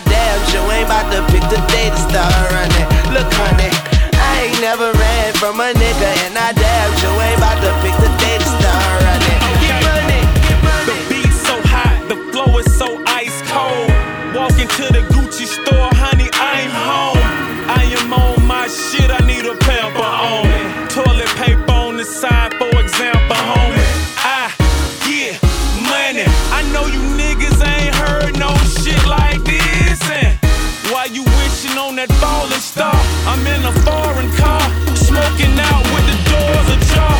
nigga, 0.00 0.16
and 0.16 0.28
I 0.28 0.42
damn 0.42 0.50
sure 0.50 0.72
ain't 0.72 0.86
about 0.86 1.10
to 1.12 1.20
pick 1.32 1.42
the 1.48 1.60
day 1.72 1.90
to 1.90 1.96
start 1.96 2.32
running. 2.52 2.86
Look, 3.12 3.32
honey. 3.32 3.70
I 4.18 4.48
ain't 4.48 4.60
never 4.60 4.92
ran 4.92 5.32
from 5.34 5.60
a 5.60 5.72
nigga, 5.72 6.10
and 6.26 6.36
I 6.36 6.52
damn 6.52 6.96
sure 6.98 7.22
ain't 7.22 7.40
And 30.04 30.38
why 30.92 31.06
you 31.06 31.22
wishing 31.22 31.76
on 31.78 31.96
that 31.96 32.12
falling 32.20 32.60
star? 32.60 32.94
I'm 33.26 33.46
in 33.46 33.64
a 33.64 33.72
foreign 33.84 34.30
car, 34.36 34.62
smoking 34.94 35.58
out 35.58 35.84
with 35.94 36.06
the 36.10 36.16
doors 36.30 36.68
ajar. 36.76 37.15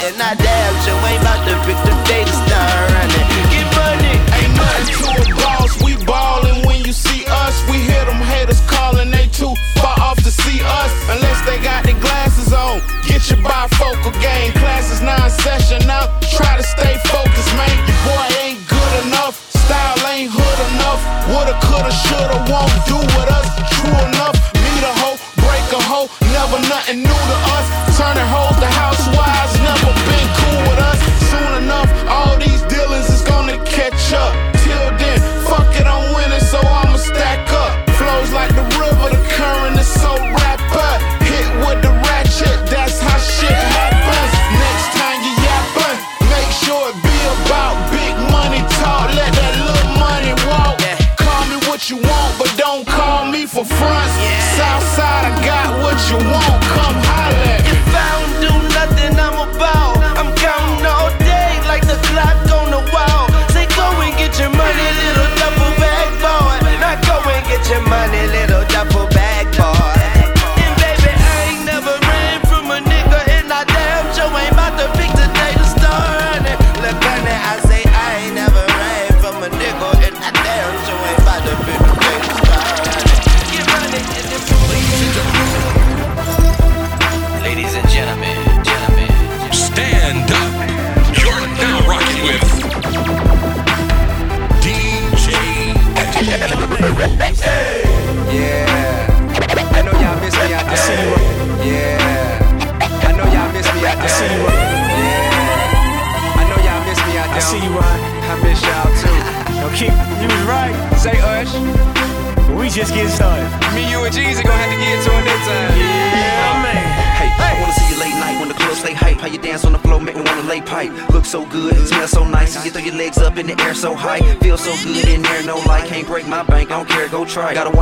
And 0.00 0.16
I 0.16 0.32
damn 0.34 0.74
sure 0.80 0.96
ain't 1.12 1.20
about 1.20 1.44
to 1.44 1.54
pick 1.68 1.76
the 1.84 1.92
day 2.08 2.24
to 2.24 2.32
start 2.32 2.72
running. 2.88 3.26
Get 3.52 3.68
money. 3.76 4.16
Ain't 4.40 4.54
nothing 4.56 4.88
to 4.96 5.04
a 5.12 5.24
boss, 5.44 5.76
we 5.84 5.92
ballin' 6.08 6.64
when 6.64 6.80
you 6.84 6.92
see 6.92 7.24
us. 7.28 7.54
We 7.68 7.76
hear 7.84 8.04
them 8.08 8.20
haters 8.24 8.60
calling, 8.64 9.10
they 9.10 9.28
too 9.28 9.52
far 9.76 9.96
off 10.00 10.16
to 10.24 10.32
see 10.32 10.60
us. 10.64 10.92
Unless 11.12 11.44
they 11.44 11.60
got 11.60 11.84
their 11.84 11.98
glasses 12.00 12.52
on. 12.52 12.80
Get 13.04 13.28
your 13.28 13.40
bifocal 13.44 14.14
game, 14.24 14.52
classes 14.56 15.02
nine 15.02 15.30
session 15.44 15.84
now. 15.86 16.08
Try 16.32 16.56
to 16.56 16.64
stay 16.64 16.96
focused, 17.12 17.52
man. 17.60 17.76
Your 17.84 18.00
boy 18.08 18.26
ain't 18.40 18.60
good 18.68 18.92
enough, 19.04 19.36
style 19.52 20.00
ain't 20.08 20.32
hood 20.32 20.60
enough. 20.72 21.00
Woulda, 21.28 21.54
coulda, 21.60 21.92
shoulda, 21.92 22.38
won't 22.48 22.72
do 22.88 22.96
with 22.96 23.28
us. 23.28 23.48
True 23.76 23.98
enough, 24.08 24.36
meet 24.64 24.84
a 24.84 24.92
hoe, 25.04 25.18
break 25.44 25.66
a 25.76 25.80
hoe, 25.84 26.08
never 26.32 26.58
nothing 26.72 27.04
new 27.04 27.20
to 27.28 27.36
us. 27.52 27.66
Turning 27.98 28.28
hoes 28.32 28.49
to 28.49 28.49
catch 34.10 34.18
up. 34.18 34.34
Till 34.62 34.98
then, 34.98 35.20
fuck 35.44 35.74
it, 35.78 35.86
I'm 35.86 36.14
winning, 36.14 36.40
so 36.40 36.58
I'ma 36.58 36.96
stack 36.96 37.50
up. 37.52 37.90
Flows 37.96 38.32
like 38.32 38.50
the 38.54 38.62
river, 38.78 39.08
the 39.10 39.22
current 39.36 39.78
is 39.78 39.86
so 39.86 40.14
rapid. 40.14 40.98
Hit 41.26 41.46
with 41.62 41.82
the 41.82 41.92
ratchet, 42.06 42.58
that's 42.66 43.00
how 43.00 43.18
shit 43.18 43.50
happens. 43.50 44.32
Next 44.58 44.88
time 44.98 45.18
you 45.22 45.32
yappin', 45.46 45.98
make 46.30 46.50
sure 46.64 46.90
it 46.90 46.98
be 47.02 47.18
about 47.42 47.76
big 47.90 48.14
money 48.30 48.62
talk. 48.80 49.14
Let 49.14 49.32
that 49.32 49.54
little 49.58 49.94
money 49.98 50.34
walk. 50.46 50.78
Call 51.16 51.44
me 51.46 51.56
what 51.68 51.88
you 51.90 51.96
want, 51.96 52.38
but 52.38 52.50
don't 52.56 52.86
call 52.86 53.26
me 53.26 53.46
for 53.46 53.64
fronts. 53.64 54.14
Southside, 54.56 55.24
I 55.30 55.32
got 55.44 55.68
what 55.82 55.98
you 56.10 56.18
want. 56.30 56.59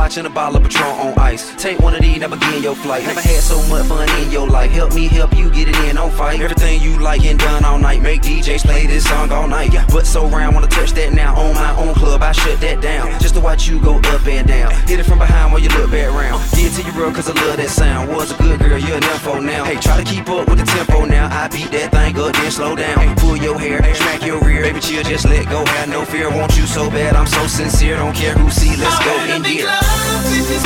Watch 0.09 0.17
and 0.17 0.25
a 0.25 0.29
bottle 0.29 0.57
of 0.57 0.63
Patron 0.63 0.89
on 0.89 1.19
ice. 1.19 1.53
Take 1.61 1.79
one 1.79 1.93
of 1.93 2.01
these, 2.01 2.17
never 2.17 2.35
begin 2.35 2.63
your 2.63 2.75
flight. 2.75 3.05
Never 3.05 3.21
had 3.21 3.41
so 3.41 3.57
much 3.69 3.85
fun 3.85 4.09
in 4.21 4.31
your 4.31 4.47
life. 4.47 4.71
Help 4.71 4.93
me 4.95 5.07
help 5.07 5.35
you 5.37 5.51
get 5.51 5.67
it 5.67 5.75
in, 5.85 5.97
don't 5.97 6.11
fight. 6.11 6.41
Everything 6.41 6.81
you 6.81 6.97
like 6.99 7.23
and 7.25 7.37
done 7.37 7.63
all 7.63 7.77
night. 7.77 8.01
Make 8.01 8.21
DJs 8.21 8.63
play 8.63 8.87
this 8.87 9.07
song 9.07 9.31
all 9.31 9.47
night. 9.47 9.71
Yeah. 9.71 9.85
But 9.89 10.07
so 10.07 10.25
round, 10.27 10.55
wanna 10.55 10.67
touch 10.67 10.93
that 10.93 11.13
now. 11.13 11.35
On 11.35 11.53
my 11.53 11.75
own 11.77 11.93
club, 11.93 12.23
I 12.23 12.31
shut 12.31 12.59
that 12.61 12.81
down. 12.81 13.19
Just 13.19 13.35
to 13.35 13.41
watch 13.41 13.67
you 13.67 13.79
go 13.81 13.97
up 13.97 14.25
and 14.25 14.47
down. 14.47 14.71
Hit 14.87 14.99
it 14.99 15.03
from 15.03 15.19
behind 15.19 15.51
while 15.51 15.61
you 15.61 15.69
look 15.69 15.91
back 15.91 16.09
round. 16.11 16.41
Give 16.55 16.73
it 16.73 16.75
to 16.77 16.83
your 16.83 16.93
girl, 16.93 17.11
cause 17.11 17.29
I 17.29 17.33
love 17.45 17.57
that 17.57 17.69
sound. 17.69 18.09
Was 18.09 18.31
a 18.31 18.37
good 18.41 18.59
girl, 18.59 18.79
you're 18.79 18.97
an 18.97 19.03
info 19.03 19.39
now. 19.39 19.63
Hey, 19.63 19.75
try 19.75 20.01
to 20.01 20.03
keep 20.03 20.27
up 20.29 20.49
with 20.49 20.57
the 20.57 20.65
tempo 20.65 21.05
now. 21.05 21.29
I 21.29 21.47
beat 21.49 21.69
that 21.71 21.91
thing 21.91 22.17
up, 22.17 22.33
then 22.33 22.51
slow 22.51 22.75
down. 22.75 23.15
Pull 23.17 23.37
your 23.37 23.59
hair, 23.59 23.79
smack 23.93 24.25
your 24.25 24.39
rear. 24.41 24.63
Baby, 24.63 24.79
chill, 24.79 25.03
just 25.03 25.25
let 25.25 25.47
go. 25.49 25.63
Have 25.65 25.89
no 25.89 26.03
fear, 26.03 26.29
want 26.31 26.57
you 26.57 26.65
so 26.65 26.89
bad. 26.89 27.15
I'm 27.15 27.27
so 27.27 27.45
sincere, 27.45 27.97
don't 27.97 28.15
care 28.15 28.33
who 28.33 28.49
see. 28.49 28.75
Let's 28.75 28.97
go 29.05 29.35
in 29.35 29.43
here. 29.43 29.98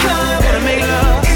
Club, 0.03 0.43
wanna 0.45 0.61
make 0.61 0.81
love. 0.81 1.32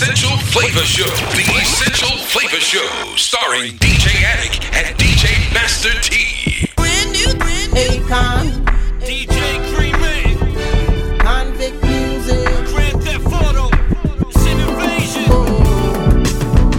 Essential 0.00 0.36
Flavor 0.54 0.86
Show. 0.86 1.10
The 1.34 1.42
Essential 1.60 2.16
Flavor 2.18 2.60
Show, 2.60 2.86
starring 3.16 3.72
DJ 3.78 4.22
Attic 4.22 4.62
and 4.72 4.96
DJ 4.96 5.52
Master 5.52 5.90
T. 6.00 6.68
Brand 6.76 7.10
new, 7.10 7.34
brand 7.34 7.72
new. 7.72 7.80
Akon, 8.06 8.64
DJ 9.00 9.58
Creamy, 9.74 10.36
Konvict 11.18 11.82
Music, 11.82 12.46
Grand 12.72 13.02
Theft 13.02 13.26
Auto, 13.26 13.70
Sin 14.38 14.60
Invasion. 14.60 15.24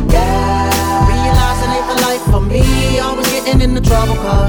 yeah. 0.10 1.08
Realizing 1.10 1.72
ain't 1.76 1.88
the 1.88 2.02
life 2.02 2.24
for 2.32 2.40
me. 2.40 3.00
Always 3.00 3.28
getting 3.32 3.60
into 3.60 3.82
trouble 3.82 4.16
cause 4.16 4.49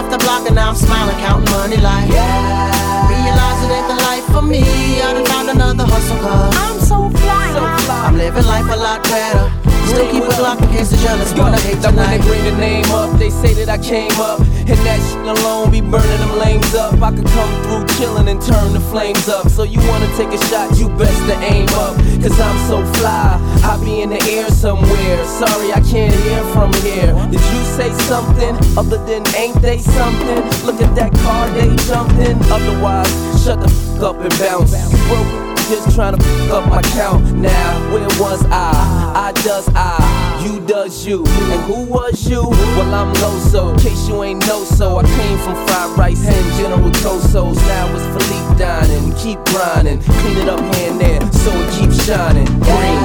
Left 0.00 0.12
the 0.12 0.18
block 0.24 0.46
and 0.46 0.54
now 0.54 0.70
I'm 0.70 0.76
smiling, 0.76 1.14
counting 1.16 1.50
money 1.50 1.76
like 1.76 2.08
yeah. 2.08 3.06
Realizing 3.06 3.70
ain't 3.70 3.86
the 3.86 3.96
life 4.02 4.24
for 4.32 4.40
me. 4.40 4.62
I 5.02 5.12
done 5.12 5.26
found 5.26 5.50
another 5.50 5.84
hustle 5.84 6.16
cause 6.16 6.56
I'm 6.56 6.80
so 6.80 7.10
fly. 7.18 7.79
I'm 7.90 8.16
living 8.16 8.46
life 8.46 8.70
a 8.70 8.76
lot 8.76 9.02
better. 9.04 9.50
Still 9.90 10.08
keep 10.12 10.22
a 10.22 10.32
Glock 10.38 10.62
in 10.62 10.68
case 10.70 10.90
the 10.90 10.96
jealous 10.98 11.34
wanna 11.34 11.58
hate 11.60 11.82
Now 11.82 11.90
when 11.90 12.10
they 12.10 12.24
bring 12.24 12.44
the 12.44 12.56
name 12.56 12.86
up, 12.92 13.18
they 13.18 13.28
say 13.28 13.52
that 13.54 13.68
I 13.68 13.76
came 13.76 14.12
up. 14.20 14.38
And 14.38 14.78
that 14.86 15.00
shit 15.02 15.26
alone 15.26 15.72
be 15.72 15.80
burning 15.80 16.20
them 16.22 16.38
lanes 16.38 16.74
up. 16.76 16.94
I 17.02 17.10
could 17.10 17.26
come 17.26 17.50
through 17.66 17.84
chillin' 17.98 18.30
and 18.30 18.40
turn 18.40 18.72
the 18.72 18.78
flames 18.78 19.28
up. 19.28 19.48
So 19.48 19.64
you 19.64 19.80
wanna 19.90 20.06
take 20.16 20.30
a 20.30 20.38
shot, 20.46 20.78
you 20.78 20.88
best 20.94 21.18
to 21.26 21.34
aim 21.42 21.66
up. 21.74 21.98
Cause 22.22 22.38
I'm 22.38 22.58
so 22.70 22.78
fly, 23.00 23.34
I 23.66 23.82
be 23.82 24.02
in 24.02 24.10
the 24.10 24.22
air 24.30 24.48
somewhere. 24.50 25.24
Sorry, 25.26 25.72
I 25.72 25.80
can't 25.80 26.14
hear 26.22 26.42
from 26.54 26.72
here. 26.86 27.10
Did 27.34 27.42
you 27.50 27.62
say 27.74 27.90
something 28.06 28.54
other 28.78 28.98
than 29.10 29.26
ain't 29.34 29.60
they 29.60 29.78
something? 29.78 30.38
Look 30.64 30.80
at 30.80 30.94
that 30.94 31.12
car 31.26 31.50
they 31.50 31.74
jumped 31.90 32.14
in. 32.22 32.38
Otherwise, 32.52 33.10
shut 33.42 33.58
the 33.58 33.66
f 33.66 34.02
up 34.02 34.20
and 34.22 34.38
bounce. 34.38 34.70
You 34.92 34.98
broke 35.08 35.49
just 35.70 35.94
trying 35.94 36.16
to 36.16 36.22
fuck 36.22 36.50
up 36.50 36.68
my 36.68 36.82
count. 36.98 37.32
Now, 37.32 37.94
where 37.94 38.10
was 38.18 38.44
I? 38.46 38.74
I 39.14 39.32
does 39.44 39.68
I, 39.72 40.42
you 40.44 40.58
does 40.66 41.06
you. 41.06 41.24
And 41.24 41.62
who 41.62 41.84
was 41.84 42.28
you? 42.28 42.42
Well, 42.42 42.92
I'm 42.92 43.14
Loso. 43.14 43.72
In 43.72 43.78
case 43.78 44.08
you 44.08 44.22
ain't 44.24 44.44
know 44.48 44.64
so, 44.64 44.98
I 44.98 45.04
came 45.04 45.38
from 45.38 45.54
fried 45.66 45.96
rice 45.96 46.26
and 46.26 46.46
General 46.58 46.90
Tso's. 46.90 47.56
Now 47.56 47.86
it's 47.94 48.04
Philippe 48.10 48.58
dining. 48.58 49.10
We 49.10 49.14
keep 49.14 49.38
grinding, 49.46 50.02
clean 50.02 50.38
it 50.38 50.48
up 50.48 50.60
here 50.74 50.90
and 50.90 51.00
there 51.00 51.20
so 51.32 51.52
it 51.54 51.70
keeps 51.78 52.04
shining. 52.04 52.46
Green. 52.46 53.00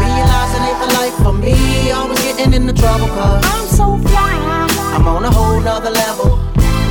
Realizing 0.00 0.64
ain't 0.64 0.80
the 0.80 0.90
life 0.96 1.16
for 1.22 1.34
me. 1.34 1.90
Always 1.90 2.20
getting 2.20 2.54
into 2.54 2.72
trouble 2.72 3.08
cause 3.08 3.44
I'm 3.44 3.66
so 3.68 3.98
fly. 4.08 4.66
I'm 4.96 5.06
on 5.06 5.24
a 5.24 5.30
whole 5.30 5.60
nother 5.60 5.90
level. 5.90 6.38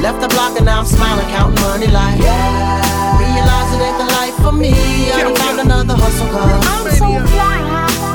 Left 0.02 0.22
the 0.22 0.28
block 0.30 0.56
and 0.58 0.66
now 0.66 0.80
I'm 0.82 0.86
smiling, 0.86 1.28
counting 1.34 1.62
money 1.62 1.88
like 1.88 2.22
yeah. 2.22 3.18
Realizing 3.18 3.82
ain't 3.82 3.98
the 3.98 4.08
life 4.20 4.36
for 4.44 4.52
me. 4.52 4.74
I 5.12 5.24
done 5.24 5.36
found 5.36 5.60
another 5.60 5.96
hustle 5.96 6.28
cause 6.28 6.66
I'm 6.66 6.86
so 6.96 7.08
fly. 7.34 7.58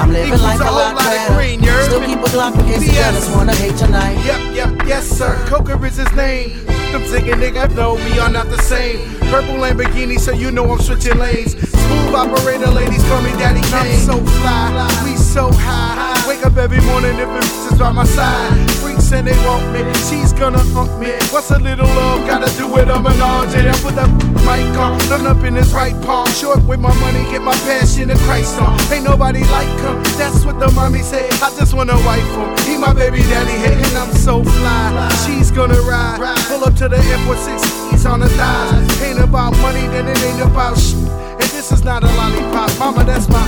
I'm 0.01 0.13
living 0.13 0.39
life 0.41 0.61
a 0.61 0.65
lot 0.65 0.97
better. 0.97 1.83
Still 1.85 2.07
keep 2.07 2.19
a 2.19 2.29
Glock 2.31 2.59
in 2.59 2.67
case 2.67 2.95
jealous 2.95 3.29
wanna 3.35 3.55
hate 3.55 3.77
tonight. 3.77 4.15
Yep, 4.25 4.55
yep, 4.55 4.89
yes 4.89 5.07
sir. 5.07 5.35
Coca 5.47 5.77
is 5.85 5.97
his 5.97 6.13
name. 6.13 6.65
Them 6.93 7.05
singing 7.07 7.35
niggas 7.35 7.75
know 7.75 7.95
we 7.95 8.19
are 8.19 8.31
not 8.31 8.47
the 8.47 8.59
same. 8.63 8.99
Purple 9.31 9.57
Lamborghini, 9.57 10.19
so 10.19 10.33
you 10.33 10.51
know 10.51 10.71
I'm 10.71 10.79
switching 10.79 11.19
lanes. 11.19 11.53
Smooth 11.53 12.15
operator, 12.15 12.69
ladies 12.69 13.03
call 13.09 13.23
me 13.23 13.31
Daddy 13.33 13.61
Kane. 13.63 13.73
I'm 13.73 14.01
so 14.01 14.25
fly, 14.41 15.05
we 15.05 15.17
so 15.17 15.51
high. 15.53 16.22
Wake 16.33 16.47
up 16.47 16.57
every 16.57 16.81
morning 16.89 17.13
if 17.19 17.29
it 17.29 17.45
is 17.45 17.79
by 17.79 17.93
my 17.93 18.05
side. 18.05 18.49
Freaks 18.81 19.13
and 19.13 19.27
they 19.29 19.37
want 19.45 19.71
me, 19.71 19.85
she's 20.09 20.33
gonna 20.33 20.65
hump 20.73 20.89
me. 20.99 21.13
What's 21.29 21.51
a 21.51 21.59
little 21.59 21.85
love 21.85 22.27
gotta 22.27 22.49
do 22.57 22.67
with 22.73 22.89
a 22.89 22.99
menage? 22.99 23.53
I 23.53 23.77
put 23.85 23.95
the 23.95 24.09
mic 24.41 24.73
on, 24.81 24.97
done 25.13 25.27
up 25.27 25.45
in 25.45 25.55
his 25.57 25.71
right 25.75 25.93
palm. 26.07 26.27
Short 26.29 26.65
with 26.65 26.81
my 26.81 26.95
money, 27.05 27.23
get 27.31 27.43
my 27.43 27.53
passion 27.69 28.09
and 28.09 28.19
Christ 28.21 28.59
on. 28.59 28.81
Ain't 28.91 29.05
nobody 29.05 29.45
like 29.53 29.69
him, 29.85 30.03
that's 30.17 30.47
what 30.47 30.59
the 30.59 30.71
mommy 30.73 31.03
said. 31.03 31.31
I 31.45 31.53
just 31.55 31.75
wanna 31.75 31.97
wife 32.01 32.25
him. 32.25 32.57
He 32.65 32.79
my 32.79 32.95
baby 32.95 33.21
daddy, 33.29 33.53
hey, 33.61 33.77
and 33.77 33.99
I'm 33.99 34.11
so 34.15 34.43
fly. 34.43 35.11
She's 35.27 35.51
gonna 35.51 35.83
ride. 35.83 36.17
Pull 36.49 36.65
up 36.65 36.75
to 36.77 36.89
the 36.89 36.97
airport, 36.97 37.41
six 37.45 37.61
keys 37.91 38.07
on 38.07 38.21
the 38.21 38.29
thighs. 38.31 39.03
Ain't 39.03 39.19
about 39.21 39.53
money, 39.59 39.87
then 39.89 40.09
it 40.09 40.19
ain't 40.25 40.41
about 40.41 40.79
shit. 40.79 40.97
And 40.97 41.51
this 41.53 41.73
is 41.73 41.85
not 41.85 42.03
a 42.03 42.11
lollipop, 42.17 42.71
mama, 42.79 43.05
that's 43.05 43.29
my. 43.29 43.45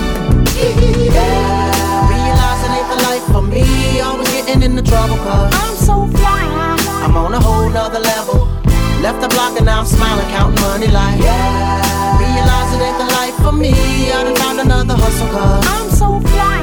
Yeah. 0.61 1.74
Realizing 2.11 2.73
ain't 2.79 2.89
the 2.95 3.01
life 3.09 3.27
for 3.33 3.43
me. 3.43 3.65
Always 4.01 4.31
getting 4.31 4.63
into 4.63 4.83
trouble 4.83 5.17
cause 5.17 5.51
I'm 5.55 5.77
so 5.77 6.07
fly. 6.17 6.45
I'm 7.05 7.17
on 7.17 7.35
a 7.35 7.41
whole 7.41 7.69
nother 7.71 8.01
level. 8.01 8.49
Left 9.03 9.21
the 9.21 9.29
block 9.29 9.57
and 9.57 9.67
now 9.67 9.81
I'm 9.81 9.87
smiling, 9.87 10.27
counting 10.33 10.61
money 10.61 10.89
like 10.89 11.21
yeah. 11.21 12.19
Realizing 12.19 12.81
ain't 12.81 12.99
the 12.99 13.09
life 13.19 13.37
for 13.45 13.53
me. 13.53 13.73
I 14.11 14.25
done 14.25 14.37
found 14.37 14.61
another 14.61 14.95
hustle 14.97 15.29
cause 15.29 15.67
I'm 15.67 15.91
so 15.91 16.21
fly. 16.29 16.59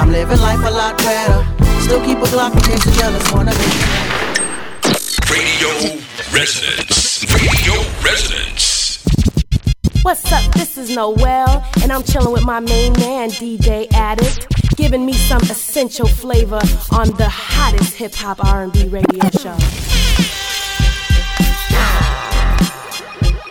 I'm 0.00 0.10
living 0.12 0.40
life 0.40 0.62
a 0.64 0.70
lot 0.70 0.98
better. 0.98 1.40
Still 1.82 2.04
keep 2.04 2.18
a 2.18 2.28
Glock 2.32 2.52
in 2.54 2.60
case 2.60 2.84
the 2.84 2.92
jealous 2.92 3.32
wanna 3.32 3.52
be. 3.52 3.68
Radio 5.32 5.70
Resonance. 6.32 7.24
Radio 7.32 7.74
Resonance. 8.04 8.77
What's 10.08 10.32
up? 10.32 10.54
This 10.54 10.78
is 10.78 10.96
Noel, 10.96 11.62
and 11.82 11.92
I'm 11.92 12.02
chilling 12.02 12.32
with 12.32 12.42
my 12.42 12.60
main 12.60 12.94
man, 12.94 13.28
DJ 13.28 13.92
Addict, 13.92 14.46
giving 14.74 15.04
me 15.04 15.12
some 15.12 15.42
essential 15.42 16.08
flavor 16.08 16.62
on 16.92 17.10
the 17.18 17.28
hottest 17.28 17.92
hip 17.92 18.14
hop 18.14 18.42
R&B 18.42 18.88
radio 18.88 19.28
show. 19.38 19.52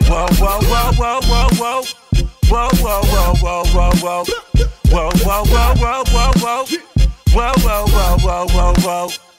Whoa, 0.09 0.25
whoa, 0.39 0.59
whoa, 0.63 0.91
whoa, 0.97 1.19
whoa, 1.29 1.47
whoa. 1.59 1.83
Whoa, 2.49 2.69
whoa, 2.81 3.01
whoa, 3.03 3.35
whoa, 3.35 3.63
whoa, 3.75 3.91
whoa. 4.01 4.23
Whoa, 4.89 5.11
whoa, 5.23 5.43
whoa, 5.45 5.75
whoa, 5.75 6.03
whoa, 6.07 6.31
whoa. 6.41 6.65
Whoa, 7.33 7.53
whoa, 7.61 7.85
whoa, 7.85 8.17
whoa, 8.17 8.47
whoa, 8.47 8.73
whoa. 8.81 9.36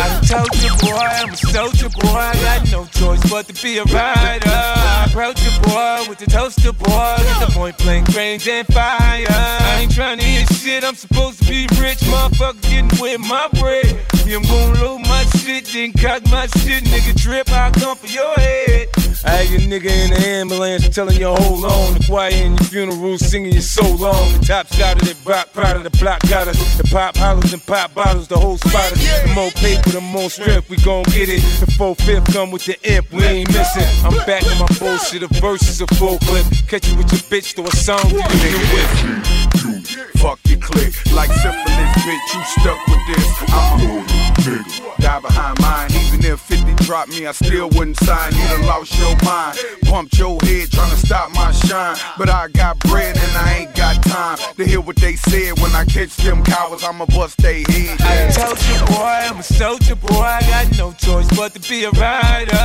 I 0.00 0.20
told 0.24 0.54
you, 0.62 0.70
boy, 0.80 0.96
I'm 0.96 1.30
a 1.30 1.36
soldier, 1.36 1.90
boy. 1.90 2.08
I 2.08 2.32
got 2.40 2.72
no 2.72 2.86
choice 2.86 3.20
but 3.30 3.46
to 3.48 3.62
be 3.62 3.76
a 3.78 3.84
rider. 3.84 4.48
I 4.48 5.06
approach 5.08 5.44
you, 5.44 5.52
boy, 5.60 6.04
with 6.08 6.18
the 6.18 6.26
toaster, 6.26 6.72
boy. 6.72 6.88
Got 6.88 7.46
the 7.46 7.52
point 7.52 7.76
blank 7.78 8.08
range 8.08 8.48
and 8.48 8.66
fire. 8.68 9.26
I 9.28 9.80
ain't 9.82 9.94
trying 9.94 10.18
to 10.18 10.24
hear 10.24 10.46
shit, 10.46 10.84
I'm 10.84 10.94
supposed 10.94 11.42
to 11.42 11.48
be 11.48 11.66
rich. 11.78 11.98
Motherfuckers 12.00 12.62
getting 12.62 13.00
with 13.00 13.20
my 13.20 13.48
bread. 13.60 14.00
Yeah, 14.24 14.36
I'm 14.36 14.42
gonna 14.42 14.80
load 14.80 15.00
my 15.02 15.24
shit, 15.36 15.66
then 15.66 15.92
cock 15.92 16.24
my 16.30 16.46
shit. 16.46 16.84
Nigga, 16.84 17.20
trip, 17.20 17.50
I'll 17.50 17.72
come 17.72 17.96
for 17.96 18.06
your 18.06 18.32
head. 18.34 18.88
I 19.22 19.30
had 19.30 19.50
your 19.50 19.60
nigga 19.60 19.90
in 19.90 20.10
the 20.10 20.26
ambulance 20.26 20.88
telling 20.88 21.20
you 21.20 21.26
hold 21.28 21.64
on. 21.64 21.94
The 21.94 22.04
choir 22.06 22.30
in 22.30 22.52
your 22.52 22.64
funeral 22.64 23.18
singing 23.18 23.52
you 23.52 23.60
so 23.60 23.82
long. 23.96 24.32
The 24.38 24.44
top 24.46 24.66
shot 24.68 25.00
of 25.00 25.06
that 25.08 25.22
block, 25.24 25.52
proud 25.52 25.76
of 25.76 25.84
the 25.84 25.90
block 25.90 26.20
got 26.28 26.48
us. 26.48 26.78
The 26.78 26.84
pop 26.84 27.16
hollers 27.16 27.52
and 27.52 27.64
pop 27.66 27.92
bottles, 27.94 28.28
the 28.28 28.38
whole 28.38 28.56
spot 28.56 28.92
us. 28.92 29.22
The 29.22 29.34
more 29.34 29.50
paper, 29.50 29.90
the 29.90 30.00
more 30.00 30.30
strength, 30.30 30.70
we 30.70 30.78
gon' 30.78 31.04
get 31.04 31.28
it. 31.28 31.42
The 31.60 31.70
four 31.76 31.94
fifth 31.96 32.32
come 32.32 32.50
with 32.50 32.64
the 32.64 32.78
imp, 32.82 33.12
we 33.12 33.24
ain't 33.24 33.48
missing. 33.52 33.84
I'm 34.04 34.16
back 34.24 34.42
on 34.46 34.58
my 34.58 34.66
bullshit, 34.78 35.20
the 35.20 35.28
verses 35.40 35.82
a 35.82 35.86
full 35.96 36.18
clip. 36.20 36.46
Catch 36.68 36.88
you 36.88 36.96
with 36.96 37.12
your 37.12 37.20
bitch, 37.28 37.54
throw 37.54 37.66
a 37.66 37.76
song 37.76 38.00
you 38.08 38.20
nigga 38.20 38.74
with. 38.74 39.79
Fuck 40.16 40.40
your 40.46 40.60
click, 40.60 40.94
like 41.12 41.30
syphilis, 41.30 41.92
bitch. 42.04 42.34
You 42.34 42.42
stuck 42.60 42.86
with 42.86 43.00
this. 43.08 43.26
I'm 43.48 43.80
a 43.80 44.02
nigga. 44.04 45.00
Die 45.00 45.20
behind 45.20 45.60
mine, 45.60 45.90
even 45.92 46.24
if 46.24 46.40
50 46.40 46.84
dropped 46.84 47.10
me, 47.10 47.26
I 47.26 47.32
still 47.32 47.68
wouldn't 47.70 47.96
sign. 47.98 48.32
You 48.32 48.42
done 48.48 48.66
lost 48.66 48.98
your 48.98 49.16
mind, 49.24 49.58
pumped 49.84 50.18
your 50.18 50.38
head 50.42 50.70
trying 50.70 50.90
to 50.90 50.96
stop 50.96 51.30
my 51.34 51.52
shine. 51.52 51.96
But 52.18 52.30
I 52.30 52.48
got 52.48 52.78
bread 52.80 53.16
and 53.16 53.36
I 53.36 53.58
ain't 53.60 53.74
got 53.74 54.02
time 54.02 54.38
to 54.56 54.64
hear 54.64 54.80
what 54.80 54.96
they 54.96 55.16
said. 55.16 55.58
When 55.60 55.72
I 55.72 55.84
catch 55.84 56.16
them 56.16 56.42
cowards, 56.44 56.84
I'ma 56.84 57.06
bust 57.06 57.38
they 57.38 57.64
head. 57.68 58.00
I 58.00 58.30
told 58.30 58.58
you, 58.66 58.96
boy, 58.96 59.04
I'm 59.04 59.38
a 59.38 59.42
soldier, 59.42 59.96
boy. 59.96 60.20
I 60.20 60.40
got 60.42 60.78
no 60.78 60.92
choice 60.92 61.28
but 61.36 61.54
to 61.54 61.60
be 61.68 61.84
a 61.84 61.90
rider. 61.90 62.56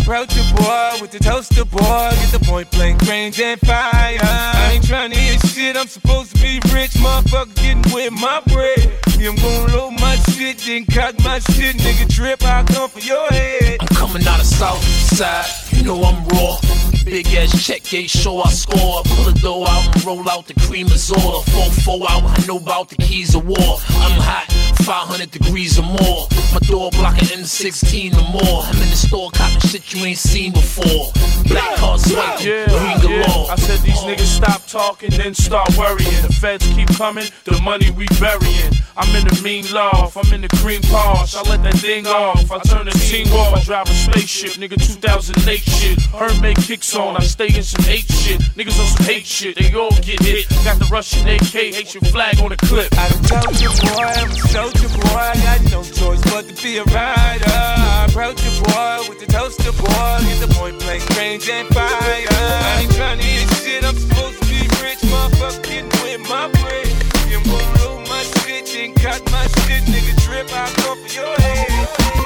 Approach 0.00 0.36
you, 0.36 0.44
boy, 0.56 0.98
with 1.00 1.10
the 1.10 1.18
toaster, 1.18 1.64
boy. 1.64 1.80
Get 1.80 2.32
the 2.32 2.44
point 2.44 2.70
blank 2.72 3.02
range 3.02 3.40
and 3.40 3.60
fire. 3.60 4.18
I 4.22 4.72
ain't 4.74 4.86
trying 4.86 5.10
to 5.10 5.18
hear 5.18 5.38
shit, 5.66 5.76
I'm 5.76 5.88
supposed 5.88 6.34
to 6.36 6.42
be 6.42 6.60
rich. 6.72 6.92
Motherfucker 6.92 7.54
getting 7.56 7.92
with 7.92 8.12
my 8.12 8.40
bread. 8.46 8.78
Yeah, 9.18 9.30
I'm 9.30 9.36
gonna 9.36 9.76
load 9.76 10.00
my 10.00 10.16
shit, 10.30 10.58
then 10.58 10.84
cock 10.86 11.18
my 11.24 11.38
shit. 11.38 11.76
Nigga, 11.76 12.08
trip, 12.08 12.42
I'll 12.44 12.64
come 12.64 12.90
for 12.90 13.00
your 13.00 13.26
head. 13.28 13.78
I'm 13.80 13.88
coming 13.88 14.26
out 14.26 14.40
of 14.40 14.46
south 14.46 14.82
side, 14.84 15.46
you 15.72 15.82
know 15.84 16.02
I'm 16.02 16.26
raw. 16.28 16.95
Big 17.06 17.26
ass 17.34 17.64
check, 17.64 17.84
gate 17.84 18.10
show 18.10 18.40
I 18.42 18.50
score. 18.50 19.00
Pull 19.04 19.24
the 19.30 19.38
dough 19.40 19.64
out 19.64 19.94
and 19.94 20.04
roll 20.04 20.28
out 20.28 20.46
the 20.48 20.54
cream 20.66 20.86
is 20.88 21.10
all. 21.12 21.42
Four 21.42 21.70
four 21.84 22.10
out, 22.10 22.24
I 22.24 22.44
know 22.46 22.56
about 22.58 22.88
the 22.88 22.96
keys 22.96 23.34
of 23.36 23.46
war. 23.46 23.78
I'm 24.02 24.20
hot, 24.20 24.46
500 24.84 25.30
degrees 25.30 25.78
or 25.78 25.82
more. 25.84 26.26
My 26.52 26.58
door 26.66 26.90
blocking 26.90 27.28
M16 27.28 28.12
or 28.18 28.28
more. 28.32 28.62
I'm 28.64 28.74
in 28.82 28.90
the 28.90 28.96
store 28.96 29.30
copping 29.30 29.60
shit 29.70 29.94
you 29.94 30.04
ain't 30.04 30.18
seen 30.18 30.52
before. 30.52 31.12
Black 31.46 31.76
card 31.76 32.00
swipe, 32.00 32.42
Yeah, 32.44 32.66
galore. 33.00 33.20
yeah. 33.20 33.52
I 33.52 33.56
said 33.56 33.78
these 33.86 34.00
niggas 34.00 34.26
stop 34.42 34.66
talking, 34.66 35.10
then 35.10 35.32
start 35.32 35.68
worrying. 35.78 36.22
The 36.26 36.32
feds 36.40 36.66
keep 36.74 36.88
coming, 36.96 37.26
the 37.44 37.60
money 37.62 37.90
we 37.92 38.06
burying. 38.18 38.72
I'm 38.98 39.14
in 39.14 39.28
the 39.28 39.40
mean 39.44 39.64
loft, 39.72 40.16
I'm 40.16 40.32
in 40.32 40.40
the 40.40 40.48
cream 40.56 40.80
posh. 40.82 41.36
I 41.36 41.42
let 41.42 41.62
that 41.62 41.74
thing 41.74 42.06
off, 42.08 42.50
I 42.50 42.58
turn 42.60 42.86
the 42.86 42.90
team 42.92 43.28
off. 43.34 43.54
I 43.54 43.62
drive 43.62 43.88
a 43.88 43.94
spaceship, 43.94 44.52
nigga 44.52 44.74
2008 44.82 45.58
shit. 45.60 46.00
Herb 46.16 46.40
make 46.42 46.56
kicks 46.56 46.95
on, 46.96 47.16
I 47.16 47.20
stay 47.20 47.48
in 47.48 47.62
some 47.62 47.84
hate 47.84 48.10
shit. 48.10 48.40
Niggas 48.56 48.78
on 48.80 48.86
some 48.86 49.06
hate 49.06 49.26
shit, 49.26 49.56
they 49.56 49.72
all 49.74 49.90
get 50.02 50.20
hit. 50.22 50.48
Got 50.64 50.78
the 50.78 50.88
Russian 50.90 51.28
AK, 51.28 51.74
Haitian 51.76 52.04
flag 52.06 52.40
on 52.40 52.50
the 52.50 52.56
clip. 52.56 52.88
I 52.92 53.08
told 53.28 53.60
you, 53.60 53.68
boy, 53.68 54.04
I'm 54.04 54.30
a 54.30 54.36
soldier, 54.48 54.88
boy. 54.88 55.16
I 55.16 55.34
got 55.44 55.60
no 55.70 55.82
choice 55.84 56.22
but 56.32 56.48
to 56.48 56.54
be 56.62 56.78
a 56.78 56.84
rider. 56.84 57.44
I 57.46 58.06
approach 58.08 58.42
you, 58.44 58.52
boy, 58.64 59.08
with 59.08 59.20
the 59.20 59.26
toaster, 59.26 59.72
boy. 59.72 60.18
Get 60.24 60.40
the 60.40 60.52
point 60.54 60.78
blank 60.80 61.04
range 61.16 61.48
and 61.48 61.68
fire. 61.68 61.90
I 61.90 62.80
ain't 62.82 62.92
trying 62.94 63.18
to 63.18 63.24
hear 63.24 63.46
shit, 63.60 63.84
I'm 63.84 63.96
supposed 63.96 64.42
to 64.42 64.46
be 64.48 64.62
rich. 64.82 65.00
Motherfucker 65.06 65.62
getting 65.62 65.92
with 66.02 66.28
my 66.28 66.48
bread. 66.60 66.88
You 67.28 67.40
load 67.80 68.08
my 68.08 68.22
shit, 68.44 68.66
then 68.66 68.94
cut 68.94 69.22
my 69.30 69.46
shit. 69.64 69.84
Nigga, 69.84 70.14
trip, 70.24 70.48
I 70.52 70.66
go 70.82 70.94
for 70.94 71.08
your 71.12 71.34
head. 71.40 72.25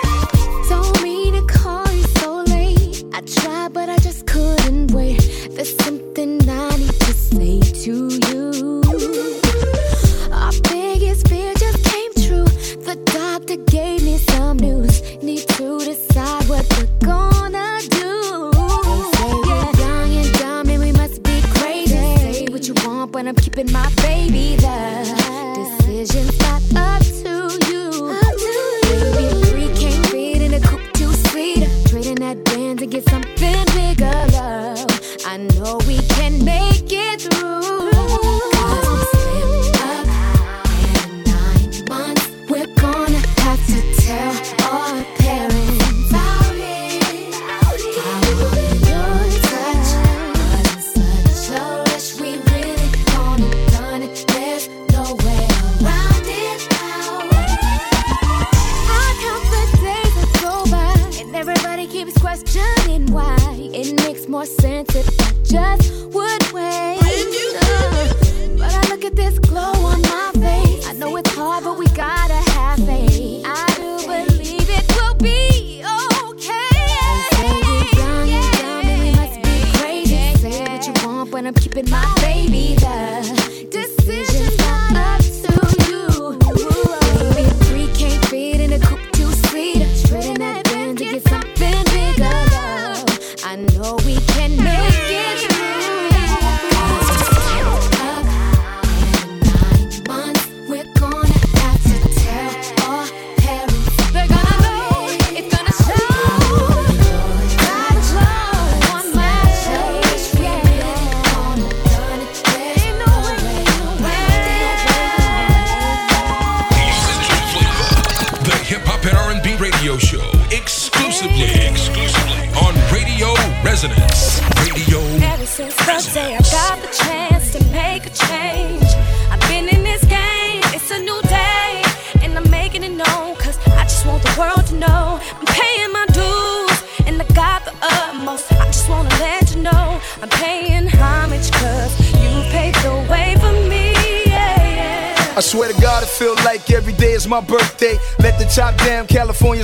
Wait. 5.78 5.99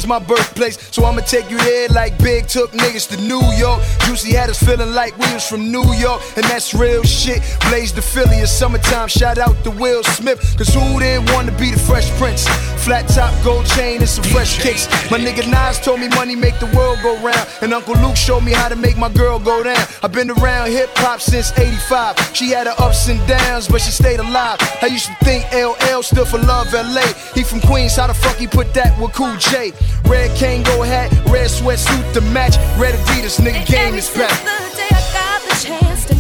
My 0.07 0.21
birthplace. 0.21 0.79
So 0.93 1.05
I'ma 1.05 1.23
take 1.23 1.51
you 1.51 1.59
there 1.59 1.89
like 1.89 2.17
Big 2.19 2.47
took 2.47 2.71
niggas 2.71 3.09
to 3.09 3.17
New 3.23 3.43
York. 3.59 3.83
Juicy 4.07 4.35
had 4.35 4.51
us 4.51 4.63
feeling 4.63 4.95
like 4.95 5.19
we 5.19 5.27
was 5.35 5.45
from 5.47 5.73
New 5.73 5.93
York, 5.95 6.23
and 6.37 6.45
that's 6.45 6.75
real 6.75 7.03
shit. 7.03 7.43
Blaze 7.69 7.93
the 7.93 8.03
Philly 8.03 8.39
in 8.39 8.47
summertime. 8.47 9.09
Shout 9.09 9.39
out 9.39 9.57
to 9.65 9.71
Will 9.71 10.05
Smith, 10.05 10.39
cause 10.57 10.73
who 10.73 11.01
didn't 11.01 11.33
want 11.33 11.49
to 11.49 11.55
be 11.57 11.73
the 11.73 11.79
Fresh 11.79 12.09
Prince? 12.19 12.47
Flat 12.87 13.09
top, 13.09 13.35
gold 13.43 13.67
chain, 13.67 13.99
and 13.99 14.09
some 14.09 14.23
fresh 14.23 14.63
kicks. 14.63 14.87
My 15.11 15.19
nigga 15.19 15.43
Nas 15.51 15.81
told 15.81 15.99
me 15.99 16.07
money 16.11 16.37
make 16.37 16.57
the 16.61 16.67
world 16.67 17.01
go 17.03 17.19
round, 17.19 17.45
and 17.61 17.75
Uncle 17.75 17.97
Luke 17.97 18.15
showed 18.15 18.45
me 18.45 18.53
how 18.53 18.69
to 18.69 18.77
make 18.77 18.97
my 18.97 19.09
girl 19.09 19.41
go 19.41 19.65
down. 19.65 19.85
I've 20.05 20.13
been 20.13 20.31
around 20.31 20.71
hip 20.71 20.91
hop 20.95 21.21
since 21.21 21.51
85. 21.59 22.31
She 22.33 22.51
had 22.51 22.69
her 22.69 22.77
ups 22.79 23.09
and 23.09 23.19
downs, 23.27 23.67
but 23.67 23.81
she 23.81 23.91
stayed 23.91 24.21
alive. 24.21 24.59
I 24.81 24.87
used 24.87 25.07
to 25.07 25.15
think 25.25 25.45
LL 25.53 26.01
stood 26.03 26.29
for 26.29 26.39
Love 26.39 26.73
LA. 26.73 27.03
He 27.35 27.43
from 27.43 27.61
Queens, 27.63 27.97
how 27.97 28.07
the 28.07 28.15
fuck 28.15 28.37
he 28.37 28.47
put 28.47 28.73
that 28.75 28.97
with 29.01 29.13
Cool 29.15 29.37
J? 29.37 29.73
Red 30.07 30.31
Kangol 30.39 30.87
hat, 30.87 31.11
red 31.27 31.51
sweatsuit 31.51 32.13
to 32.15 32.21
match. 32.21 32.57
Red 32.79 32.95
Adidas, 32.95 33.41
nigga, 33.41 33.67
game 33.67 33.97
is 33.97 34.09
back. 34.11 34.31
The 34.45 34.77
day 34.77 34.87
I 34.93 35.03
got 35.13 35.43
the 35.43 35.67
chance 35.67 36.05
to 36.07 36.16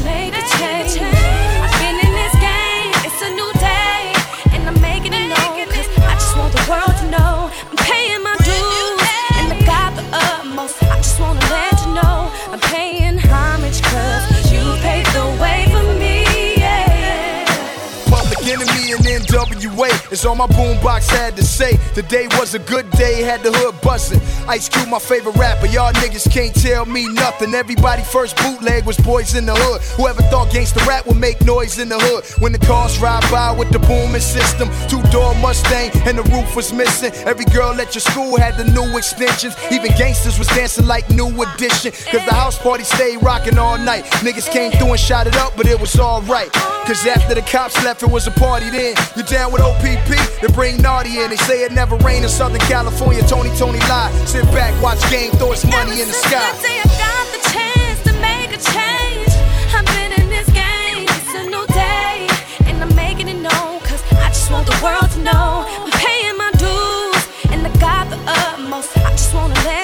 Enemy 18.67 18.93
and 18.93 19.05
NWA 19.27 20.13
is 20.13 20.25
all 20.25 20.35
my 20.35 20.47
boombox 20.47 21.09
had 21.09 21.37
to 21.37 21.45
say. 21.45 21.77
Today 21.95 22.27
was 22.39 22.55
a 22.55 22.59
good 22.59 22.91
day, 22.93 23.23
had 23.23 23.43
the 23.43 23.53
hood 23.53 23.81
bustin'. 23.81 24.21
Ice 24.49 24.69
Cube, 24.69 24.89
my 24.89 24.99
favorite 24.99 25.37
rapper. 25.37 25.67
Y'all 25.67 25.93
niggas 25.95 26.31
can't 26.31 26.55
tell 26.55 26.87
me 26.87 27.07
nothing. 27.13 27.55
Everybody 27.55 28.03
first 28.03 28.37
bootleg 28.37 28.85
was 28.87 28.97
boys 28.99 29.35
in 29.35 29.47
the 29.47 29.55
hood. 29.55 29.83
Whoever 29.97 30.23
thought 30.23 30.49
gangsta 30.49 30.85
rap 30.87 31.07
would 31.07 31.17
make 31.17 31.41
noise 31.45 31.79
in 31.79 31.89
the 31.89 31.99
hood. 31.99 32.25
When 32.43 32.53
the 32.53 32.59
cars 32.59 32.99
ride 32.99 33.23
by 33.31 33.53
with 33.53 33.71
the 33.71 33.79
booming 33.81 34.21
system, 34.21 34.69
two 34.89 35.03
door 35.11 35.35
Mustang 35.37 35.91
and 36.07 36.19
the 36.19 36.25
roof 36.35 36.57
was 36.57 36.73
missing. 36.73 37.13
Every 37.27 37.45
girl 37.47 37.73
at 37.81 37.95
your 37.95 38.03
school 38.03 38.39
had 38.39 38.57
the 38.57 38.65
new 38.65 38.97
extensions. 38.97 39.55
Even 39.71 39.91
gangsters 39.97 40.39
was 40.39 40.49
dancing 40.49 40.87
like 40.87 41.09
new 41.11 41.29
edition. 41.43 41.93
Cause 42.11 42.25
the 42.25 42.35
house 42.35 42.59
party 42.59 42.85
stayed 42.85 43.23
rocking 43.23 43.59
all 43.59 43.79
night. 43.79 44.05
Niggas 44.25 44.51
came 44.51 44.73
through 44.73 44.91
and 44.91 45.01
shot 45.01 45.27
it 45.27 45.37
up, 45.37 45.57
but 45.57 45.67
it 45.67 45.79
was 45.79 45.99
alright. 45.99 46.53
Cause 46.87 47.05
after 47.07 47.35
the 47.35 47.43
cops 47.43 47.77
left, 47.85 48.03
it 48.03 48.11
was 48.11 48.27
a 48.27 48.31
party 48.31 48.56
then. 48.65 48.97
You 49.17 49.23
down 49.23 49.53
with 49.53 49.61
OPP? 49.61 50.41
They 50.41 50.49
bring 50.53 50.81
Naughty 50.81 51.21
in. 51.21 51.31
They 51.31 51.37
say 51.37 51.63
it 51.65 51.73
never 51.73 51.97
rained 51.97 52.25
in 52.25 52.31
Southern 52.31 52.61
California. 52.61 53.23
Tony, 53.29 53.51
Tony 53.57 53.81
lie. 53.81 54.11
Sit 54.25 54.45
back, 54.57 54.73
watch 54.83 55.01
game, 55.11 55.31
throw 55.33 55.53
his 55.53 55.65
money 55.67 56.01
in 56.01 56.09
the 56.09 56.15
sky. 56.15 56.53
Day 56.63 56.81
I 56.81 56.89
got 56.97 57.25
the 57.37 57.41
chance 57.53 58.03
to 58.05 58.13
make 58.21 58.51
a 58.51 58.61
change. 58.73 59.31
I've 59.77 59.85
been 59.93 60.13
in 60.21 60.29
this 60.31 60.49
game, 60.49 61.05
it's 61.05 61.35
a 61.35 61.45
new 61.45 61.67
day. 61.69 62.29
And 62.67 62.83
I'm 62.83 62.95
making 62.97 63.29
it 63.29 63.41
known, 63.41 63.81
cause 63.81 64.03
I 64.13 64.29
just 64.29 64.51
want 64.51 64.67
the 64.67 64.79
world 64.83 65.11
to 65.13 65.21
know. 65.21 65.67
I'm 65.69 65.91
paying 65.93 66.37
my 66.37 66.51
dues, 66.57 67.23
and 67.53 67.67
I 67.67 67.71
got 67.79 68.09
the 68.09 68.19
utmost. 68.27 68.97
I 68.99 69.11
just 69.11 69.35
wanna 69.35 69.55
let 69.65 69.76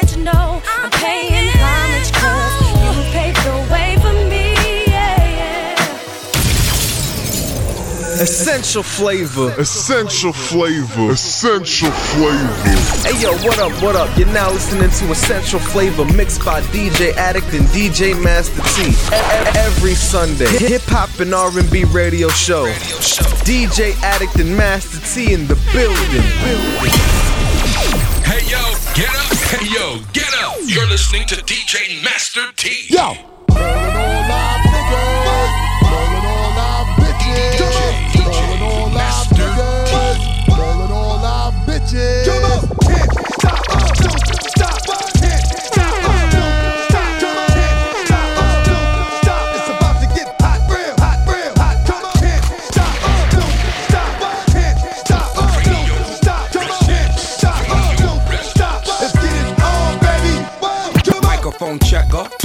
Essential 8.23 8.85
flavor. 8.85 9.53
Essential 9.59 10.33
flavor. 10.33 11.11
Essential 11.11 11.91
flavor. 11.91 12.53
Hey 13.03 13.21
yo, 13.21 13.33
what 13.45 13.59
up, 13.59 13.73
what 13.83 13.97
up? 13.97 14.17
You're 14.17 14.29
now 14.29 14.49
listening 14.53 14.91
to 14.91 15.11
Essential 15.11 15.59
Flavor 15.59 16.05
mixed 16.15 16.45
by 16.45 16.61
DJ 16.71 17.15
Addict 17.17 17.53
and 17.53 17.67
DJ 17.75 18.15
Master 18.23 18.63
T. 18.77 18.95
Every 19.59 19.95
Sunday, 19.95 20.47
hip 20.57 20.83
hop 20.85 21.19
and 21.19 21.35
R&B 21.35 21.83
radio 21.87 22.29
show. 22.29 22.67
DJ 23.43 24.01
Addict 24.05 24.37
and 24.37 24.57
Master 24.57 25.01
T 25.13 25.35
in 25.35 25.49
the 25.49 25.57
building. 25.73 26.23
Hey 28.23 28.47
yo, 28.49 28.63
get 28.95 29.11
up. 29.11 29.37
Hey 29.51 29.67
yo, 29.67 29.99
get 30.13 30.33
up. 30.45 30.59
You're 30.65 30.87
listening 30.87 31.27
to 31.27 31.35
DJ 31.43 32.05
Master 32.05 32.53
T. 32.55 32.87
Yo. 32.89 34.52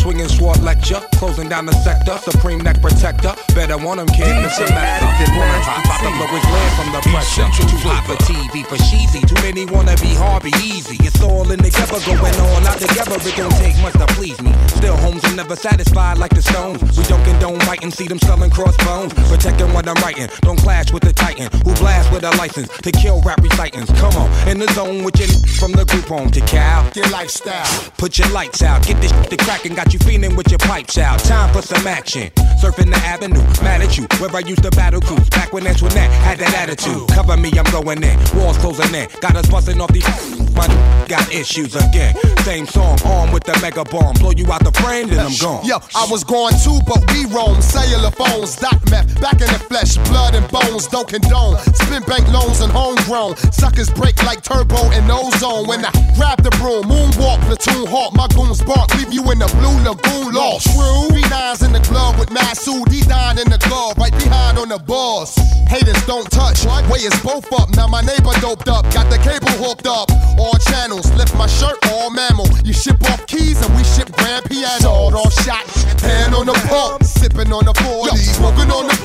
Swinging 0.08 0.30
sword 0.30 0.64
lecture, 0.64 1.02
closing 1.20 1.50
down 1.50 1.66
the 1.66 1.76
sector, 1.84 2.16
supreme 2.32 2.60
neck 2.60 2.80
protector. 2.82 3.36
Better 3.54 3.78
want 3.78 4.00
him, 4.00 4.08
kid, 4.08 4.32
the 4.40 4.48
semester. 4.48 5.04
Wanna 5.36 5.60
pop, 5.68 5.84
pop 5.84 6.00
the 6.00 6.12
blow 6.16 6.32
his 6.32 6.48
land 6.48 6.74
from 6.80 6.90
the 6.96 7.02
pressure. 7.12 7.44
Too 7.52 7.76
hot 7.84 8.08
for 8.08 8.16
TV, 8.24 8.64
for 8.64 8.80
cheesy. 8.88 9.20
Too 9.28 9.36
many 9.44 9.66
wanna 9.66 9.98
be 10.00 10.16
hard, 10.16 10.44
be 10.44 10.54
easy. 10.64 10.96
It's 11.04 11.20
all 11.22 11.52
in 11.52 11.60
together, 11.60 12.00
going 12.08 12.40
on 12.40 12.64
out 12.64 12.80
together. 12.80 13.20
It 13.20 13.36
don't 13.36 13.52
take 13.60 13.76
much 13.84 14.00
to 14.00 14.08
please 14.16 14.40
me. 14.42 14.56
Still, 14.80 14.96
homes 14.96 15.26
are 15.26 15.36
never 15.36 15.58
satisfied 15.58 16.18
like 16.18 16.32
the 16.32 16.42
stones. 16.42 16.80
We 16.98 17.04
don't 17.04 17.24
condone 17.26 17.60
biting, 17.68 17.92
see 17.92 18.08
them 18.08 18.20
selling 18.20 18.52
crossbones. 18.52 19.12
Protecting 19.28 19.74
what 19.74 19.90
I'm 19.90 20.00
writing, 20.00 20.30
don't 20.40 20.60
clash 20.60 20.94
with 20.94 21.04
the 21.04 21.12
titan 21.12 21.52
who 21.66 21.76
blast 21.84 22.14
with 22.14 22.24
a 22.24 22.32
license 22.38 22.70
to 22.80 22.92
kill 22.94 23.20
rap 23.28 23.44
recitants. 23.44 23.92
Come 24.00 24.16
on, 24.16 24.30
in 24.48 24.60
the 24.60 24.72
zone 24.72 25.04
with 25.04 25.20
your 25.20 25.28
from 25.60 25.74
the 25.74 25.84
group 25.84 26.06
home 26.06 26.32
to 26.32 26.40
Cal. 26.48 26.90
Your 26.96 27.10
lifestyle. 27.10 27.68
Put 27.98 28.18
your 28.18 28.30
lights 28.30 28.62
out, 28.62 28.88
get 28.88 29.02
this 29.02 29.12
to 29.12 29.36
crackin', 29.36 29.76
got 29.76 29.92
you 29.92 29.97
feeling 30.00 30.36
with 30.36 30.50
your 30.50 30.60
pipes 30.60 30.98
out. 30.98 31.20
Time 31.20 31.54
for 31.54 31.62
some 31.62 31.86
action. 31.88 32.32
Surfing 32.62 32.92
the 32.92 33.02
avenue, 33.04 33.42
mad 33.62 33.82
at 33.82 33.98
you, 33.98 34.08
where 34.20 34.36
I 34.36 34.40
used 34.40 34.64
to 34.64 34.72
battle 34.72 35.02
cruise. 35.02 35.30
Back 35.30 35.54
when 35.54 35.68
Antoinette 35.68 36.12
had 36.12 36.40
that 36.40 36.54
attitude. 36.56 37.08
Cover 37.10 37.38
me, 37.38 37.52
I'm 37.58 37.70
going 37.72 38.04
in. 38.04 38.18
Walls 38.36 38.58
closing 38.58 38.94
in. 38.94 39.08
Got 39.22 39.36
us 39.36 39.50
busting 39.50 39.80
off 39.82 39.92
these. 39.92 40.47
My 40.58 40.68
got 41.08 41.32
issues 41.32 41.76
again. 41.76 42.16
Same 42.44 42.68
song, 42.68 43.00
armed 43.06 43.34
with 43.34 43.44
the 43.44 43.58
mega 43.62 43.84
bomb. 43.86 44.14
Blow 44.20 44.32
you 44.32 44.52
out 44.52 44.64
the 44.64 44.72
frame, 44.84 45.08
then 45.08 45.20
I'm 45.20 45.36
gone. 45.40 45.66
Yo, 45.66 45.80
I 45.96 46.08
was 46.12 46.24
going 46.24 46.56
too, 46.64 46.80
but 46.86 47.00
we 47.12 47.26
roam. 47.32 47.62
Cellular 47.62 48.12
phones, 48.12 48.56
doc 48.56 48.78
meth, 48.92 49.08
back 49.20 49.40
in 49.40 49.48
the 49.48 49.62
flesh, 49.72 49.96
blood 50.10 50.36
and 50.36 50.48
bones, 50.52 50.88
don't 50.88 51.08
condone. 51.08 51.58
Spin 51.76 52.04
bank 52.04 52.28
loans 52.32 52.62
and 52.62 52.72
homegrown. 52.72 53.38
Suckers 53.52 53.90
break 53.90 54.22
like 54.24 54.44
turbo 54.44 54.92
and 54.92 55.10
ozone. 55.10 55.68
When 55.68 55.84
I 55.84 55.92
grab 56.16 56.44
the 56.44 56.52
broom, 56.60 56.86
moonwalk, 56.88 57.40
platoon 57.48 57.88
hawk, 57.88 58.14
my 58.14 58.28
goons 58.36 58.62
bark, 58.64 58.94
leave 58.96 59.14
you 59.14 59.24
in 59.32 59.40
the 59.40 59.50
blue 59.60 59.78
lagoon 59.84 60.34
lost. 60.34 60.68
True. 60.72 61.08
B9's 61.16 61.64
in 61.64 61.72
the 61.72 61.84
glove 61.88 62.20
with 62.20 62.30
Masu, 62.30 62.84
D9 62.86 63.44
in 63.44 63.50
the 63.50 63.60
glove, 63.68 63.98
right 63.98 64.16
behind 64.20 64.58
on 64.58 64.70
the 64.70 64.80
balls. 64.80 65.36
Haters 65.68 66.00
don't 66.06 66.30
touch, 66.32 66.64
way 66.88 67.04
is 67.04 67.16
both 67.24 67.52
up. 67.52 67.70
Now 67.76 67.88
my 67.88 68.02
neighbor 68.02 68.32
doped 68.40 68.68
up, 68.68 68.84
got 68.94 69.10
the 69.12 69.18
cable 69.20 69.52
hooked 69.60 69.88
up. 69.88 70.08
All 70.40 70.47
channels, 70.60 71.12
lift 71.14 71.36
my 71.36 71.48
shirt, 71.48 71.78
all 71.92 72.10
mammal. 72.10 72.48
You 72.64 72.74
ship 72.74 73.02
off 73.12 73.26
keys 73.28 73.60
and 73.66 73.76
we 73.76 73.84
ship 73.84 74.12
grand 74.12 74.46
piano. 74.46 74.80
Sawed 74.80 75.14
off 75.14 75.34
shot, 75.44 75.66
hand 76.02 76.36
on 76.36 76.46
the 76.46 76.58
pump, 76.70 77.04
sipping 77.04 77.52
on 77.52 77.66
the 77.66 77.74
40, 77.74 78.18
smoking 78.18 78.72
on 78.72 78.88
the. 78.88 78.96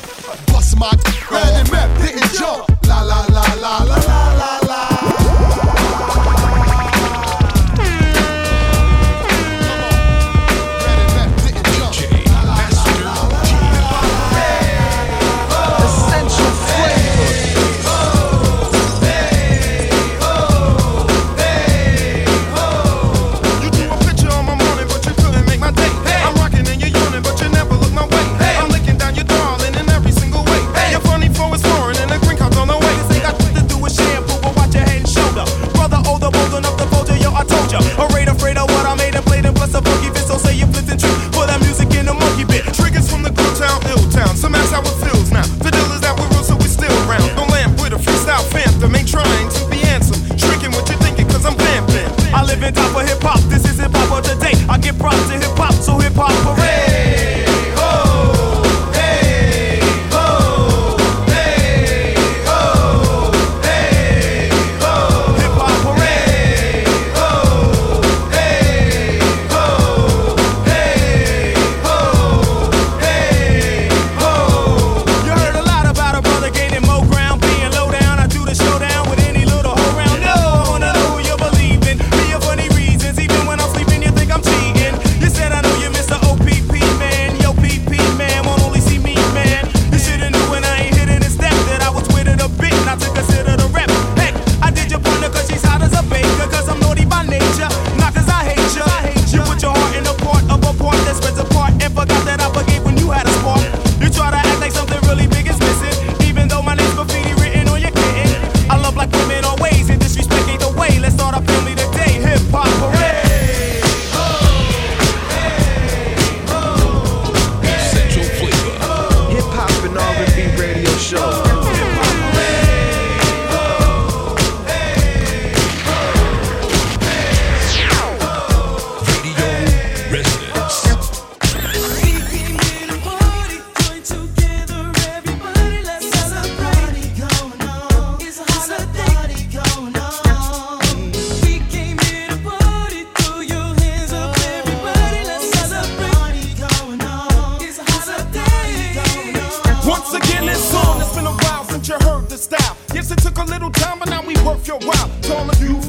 Bust 0.51 0.77
my 0.77 0.91
red 1.31 1.53
and 1.59 1.71
map, 1.71 1.89
didn't 1.99 2.31
jump. 2.33 2.69
La 2.87 3.01
la 3.01 3.25
la 3.29 3.45
la 3.61 3.83
la 3.83 3.97
la 3.97 4.37
la. 4.37 4.62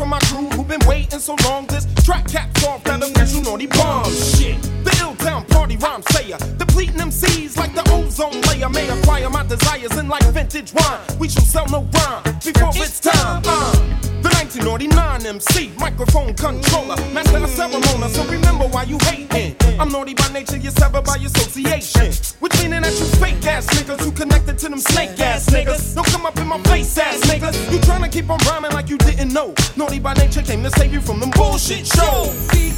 From 0.04 0.10
my 0.10 0.18
crew 0.20 0.48
who've 0.50 0.68
been 0.68 0.86
waiting 0.86 1.18
so 1.18 1.34
long, 1.44 1.66
this 1.66 1.86
track 2.04 2.28
caps 2.28 2.62
off 2.66 2.84
that 2.84 3.02
official 3.02 3.40
naughty 3.40 3.66
bomb 3.66 4.04
shit. 4.12 4.60
The 4.84 4.94
ill 5.00 5.14
town 5.16 5.46
party 5.46 5.76
rhyme 5.76 6.02
sayer, 6.10 6.36
depleting 6.58 6.96
MCs 6.96 7.56
like 7.56 7.74
the 7.74 7.84
ozone 7.90 8.38
layer. 8.42 8.68
May 8.68 8.86
acquire 8.88 9.30
my 9.30 9.46
desires 9.46 9.96
in 9.96 10.08
like 10.08 10.24
vintage 10.24 10.74
wine. 10.74 11.00
We 11.18 11.28
shall 11.28 11.44
sell 11.44 11.66
no 11.68 11.88
rhyme 11.94 12.22
before 12.44 12.72
it's 12.74 13.00
time. 13.00 13.42
Uh, 13.46 14.03
the 14.54 14.70
1989 14.70 15.26
MC, 15.26 15.72
microphone 15.78 16.34
controller, 16.34 16.96
master 17.12 17.38
of 17.38 17.50
ceremony. 17.50 18.08
So 18.08 18.24
remember 18.24 18.66
why 18.66 18.84
you 18.84 18.98
hating. 19.02 19.56
I'm 19.80 19.90
naughty 19.90 20.14
by 20.14 20.28
nature, 20.28 20.56
you're 20.56 20.72
severed 20.72 21.04
by 21.04 21.16
association. 21.16 22.12
Which 22.40 22.54
meaning 22.62 22.82
that 22.82 22.92
you 22.98 23.06
fake 23.18 23.44
ass 23.46 23.66
niggas 23.66 24.00
who 24.00 24.12
connected 24.12 24.58
to 24.58 24.68
them 24.68 24.80
snake 24.80 25.18
ass 25.20 25.48
niggas. 25.50 25.94
Don't 25.94 26.06
come 26.06 26.26
up 26.26 26.38
in 26.38 26.46
my 26.46 26.58
face 26.62 26.96
ass 26.98 27.20
niggas. 27.22 27.72
You 27.72 27.78
tryna 27.78 28.10
keep 28.10 28.30
on 28.30 28.38
rhyming 28.46 28.72
like 28.72 28.88
you 28.88 28.98
didn't 28.98 29.32
know. 29.32 29.54
Naughty 29.76 29.98
by 29.98 30.14
nature 30.14 30.42
came 30.42 30.62
to 30.62 30.70
save 30.70 30.92
you 30.92 31.00
from 31.00 31.20
them 31.20 31.30
bullshit 31.30 31.86
shows. 31.86 32.46
The 32.48 32.74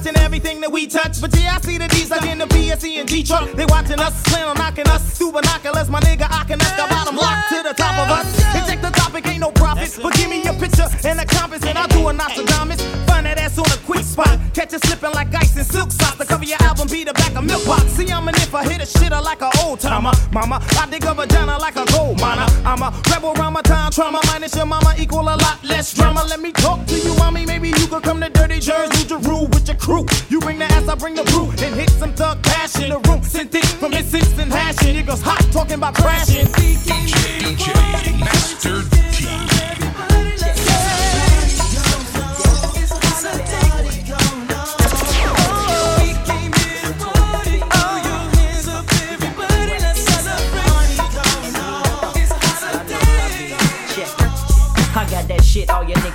watching 0.00 0.16
everything 0.22 0.60
that 0.62 0.72
we 0.72 0.86
touch. 0.86 1.20
But 1.20 1.36
yeah, 1.38 1.56
I 1.56 1.60
see 1.60 1.76
the 1.76 1.86
D's 1.88 2.10
like 2.10 2.24
in 2.24 2.38
the 2.38 2.46
PSE 2.46 3.00
and 3.00 3.08
G 3.08 3.22
truck. 3.22 3.52
They 3.52 3.66
watching 3.66 4.00
us, 4.00 4.14
slam 4.24 4.48
on 4.48 4.56
knocking 4.56 4.88
us. 4.88 5.18
Through 5.18 5.32
binoculars, 5.32 5.90
my 5.90 6.00
nigga, 6.00 6.26
I 6.30 6.44
can 6.44 6.60
us. 6.60 6.76
Got 6.76 6.88
bottom 6.88 7.16
locked 7.16 7.50
to 7.50 7.62
the 7.62 7.74
top 7.74 7.98
of 7.98 8.08
us. 8.10 8.26
And 8.54 8.66
check 8.66 8.80
the 8.80 8.90
topic, 8.90 9.26
ain't 9.26 9.40
no 9.40 9.50
profit. 9.50 9.98
But 10.02 10.14
give 10.14 10.30
me 10.30 10.42
a 10.46 10.54
picture 10.54 10.88
and 11.04 11.20
a 11.20 11.26
compass, 11.26 11.64
and 11.64 11.76
I'll 11.76 11.88
do 11.88 12.08
a 12.08 12.12
Nostradamus. 12.12 13.09
Find 13.20 13.36
that 13.36 13.44
ass 13.44 13.58
on 13.58 13.66
a 13.66 13.76
quick 13.84 14.02
spot. 14.02 14.40
Catch 14.54 14.72
it 14.72 14.82
slipping 14.86 15.12
like 15.12 15.28
ice 15.34 15.54
in 15.54 15.62
silk 15.62 15.92
socks. 15.92 16.16
The 16.16 16.24
cover 16.24 16.46
your 16.46 16.56
album 16.62 16.88
be 16.88 17.04
the 17.04 17.12
back 17.12 17.36
of 17.36 17.44
milk 17.44 17.62
box. 17.66 17.84
See, 17.92 18.10
I'm 18.10 18.26
an 18.26 18.34
if 18.36 18.54
I 18.54 18.64
hit 18.64 18.80
a 18.80 18.88
shitter 18.88 19.22
like 19.22 19.42
an 19.42 19.50
old 19.62 19.78
timer. 19.78 20.12
Mama, 20.32 20.56
I 20.80 20.88
dig 20.90 21.04
a 21.04 21.12
vagina 21.12 21.58
like 21.58 21.76
a 21.76 21.84
gold 21.92 22.18
miner. 22.18 22.46
I'm 22.64 22.80
a 22.80 22.88
rebel 23.10 23.34
around 23.36 23.52
my 23.52 23.60
time 23.60 23.92
trauma. 23.92 24.22
Minus 24.24 24.56
your 24.56 24.64
mama 24.64 24.94
equal 24.96 25.20
a 25.20 25.36
lot 25.36 25.62
less 25.62 25.92
drama. 25.92 26.24
Let 26.30 26.40
me 26.40 26.50
talk 26.50 26.86
to 26.86 26.96
you, 26.96 27.14
mommy. 27.16 27.44
Maybe 27.44 27.68
you 27.68 27.86
could 27.88 28.02
come 28.02 28.22
to 28.22 28.30
Dirty 28.30 28.58
Jersey, 28.58 29.04
do 29.04 29.16
your 29.16 29.20
rule 29.28 29.48
with 29.48 29.68
your 29.68 29.76
crew. 29.76 30.06
You 30.30 30.40
bring 30.40 30.58
the 30.58 30.64
ass, 30.64 30.88
I 30.88 30.94
bring 30.94 31.14
the 31.14 31.24
brew. 31.24 31.50
And 31.62 31.74
hit 31.74 31.90
some 31.90 32.14
thug 32.14 32.42
passion. 32.42 32.88
The 32.88 33.00
room 33.00 33.22
sent 33.22 33.54
it 33.54 33.66
from 33.66 33.92
his 33.92 34.06
six 34.06 34.38
and 34.38 34.50
hashing. 34.50 35.04
Goes 35.04 35.20
hot 35.20 35.44
talking 35.52 35.74
about 35.74 35.94
crashing. 35.94 36.46
DJ 36.46 38.18
Master 38.18 38.80
T. 38.88 39.00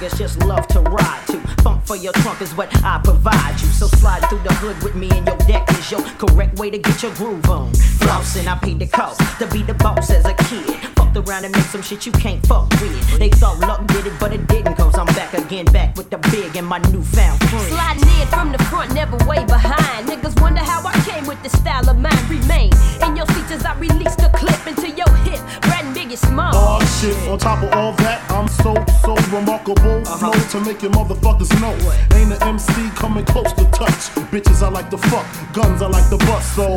niggas 0.06 0.18
just 0.18 0.40
love 0.46 0.68
to 0.68 0.82
ride 0.82 1.28
to. 1.28 1.40
Funk 1.64 1.86
for 1.86 1.96
your 1.96 2.14
trunk 2.14 2.42
is 2.42 2.56
what 2.56 2.70
I 2.84 3.00
provide 3.04 3.60
you. 3.62 3.68
So 3.68 3.88
slide 3.88 4.22
through 4.30 4.44
the 4.44 4.54
hood 4.56 4.82
with 4.84 4.96
me 4.96 5.10
and 5.12 5.26
your 5.26 5.38
deck 5.38 5.70
is 5.72 5.92
your 5.92 6.02
correct 6.18 6.60
way 6.60 6.70
to 6.70 6.78
get 6.78 7.02
your 7.04 7.14
groove 7.16 7.50
on. 7.50 7.72
Flossing, 7.72 8.48
I 8.48 8.58
paid 8.58 8.80
the 8.80 8.88
cost 8.88 9.22
to 9.40 9.48
be 9.48 9.64
the 9.64 9.74
boss 9.76 10.10
as 10.10 10.26
a 10.26 10.34
kid. 10.34 10.95
Fucked 11.16 11.30
around 11.30 11.46
and 11.46 11.56
make 11.56 11.66
some 11.66 11.82
shit 11.82 12.06
you 12.06 12.12
can't 12.12 12.46
fuck 12.46 12.70
with. 12.82 13.20
They 13.20 13.30
thought 13.30 13.60
luck 13.60 13.88
did 13.88 14.06
it, 14.06 14.14
but 14.20 14.34
it 14.34 14.48
didn't. 14.48 14.76
Cause 14.76 14.98
I'm 14.98 15.06
back 15.08 15.34
again, 15.34 15.66
back 15.66 15.96
with 15.96 16.10
the 16.10 16.18
big 16.18 16.58
and 16.58 16.68
my 16.68 16.80
newfound 16.92 17.40
friend. 17.48 17.72
Sliding 17.72 18.10
in 18.20 18.28
from 18.28 18.52
the 18.52 18.58
front, 18.66 18.94
never 18.94 19.16
way 19.26 19.46
behind. 19.46 20.08
Niggas 20.10 20.40
wonder 20.42 20.60
how 20.60 20.86
I 20.86 20.94
came 21.10 21.26
with 21.26 21.42
the 21.42 21.50
style 21.50 21.90
of 21.90 21.98
mine. 21.98 22.12
Remain 22.28 22.72
in 23.02 23.16
your 23.16 23.26
seats 23.28 23.52
as 23.52 23.66
I 23.66 23.78
release 23.80 24.16
the 24.16 24.30
clip 24.36 24.68
into 24.68 24.90
your 24.90 25.10
hip. 25.24 25.40
Brad 25.62 25.86
and 25.86 25.96
Biggie 25.96 26.18
Small. 26.18 26.52
Oh 26.54 26.84
shit, 27.00 27.16
on 27.30 27.40
top 27.40 27.64
of 27.64 27.72
all 27.74 27.94
that, 28.04 28.20
I'm 28.30 28.50
so, 28.50 28.74
so 29.00 29.16
remarkable. 29.34 30.04
Uh-huh. 30.04 30.32
Flow 30.32 30.60
to 30.60 30.66
make 30.66 30.82
your 30.82 30.92
motherfuckers 30.92 31.52
know. 31.62 31.76
Ain't 32.18 32.34
an 32.34 32.44
MC 32.44 32.90
coming 32.96 33.26
close 33.26 33.54
to 33.54 33.64
touch. 33.72 34.12
Bitches 34.32 34.62
I 34.62 34.70
like 34.70 34.90
to 34.90 34.98
fuck, 34.98 35.26
guns 35.54 35.82
I 35.82 35.88
like 35.88 36.10
to 36.10 36.18
bust, 36.28 36.56
so. 36.56 36.76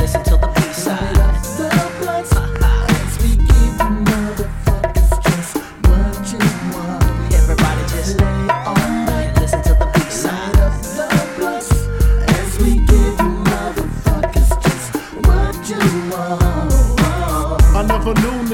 Listen 0.00 0.24
to 0.24 0.36
the 0.36 0.53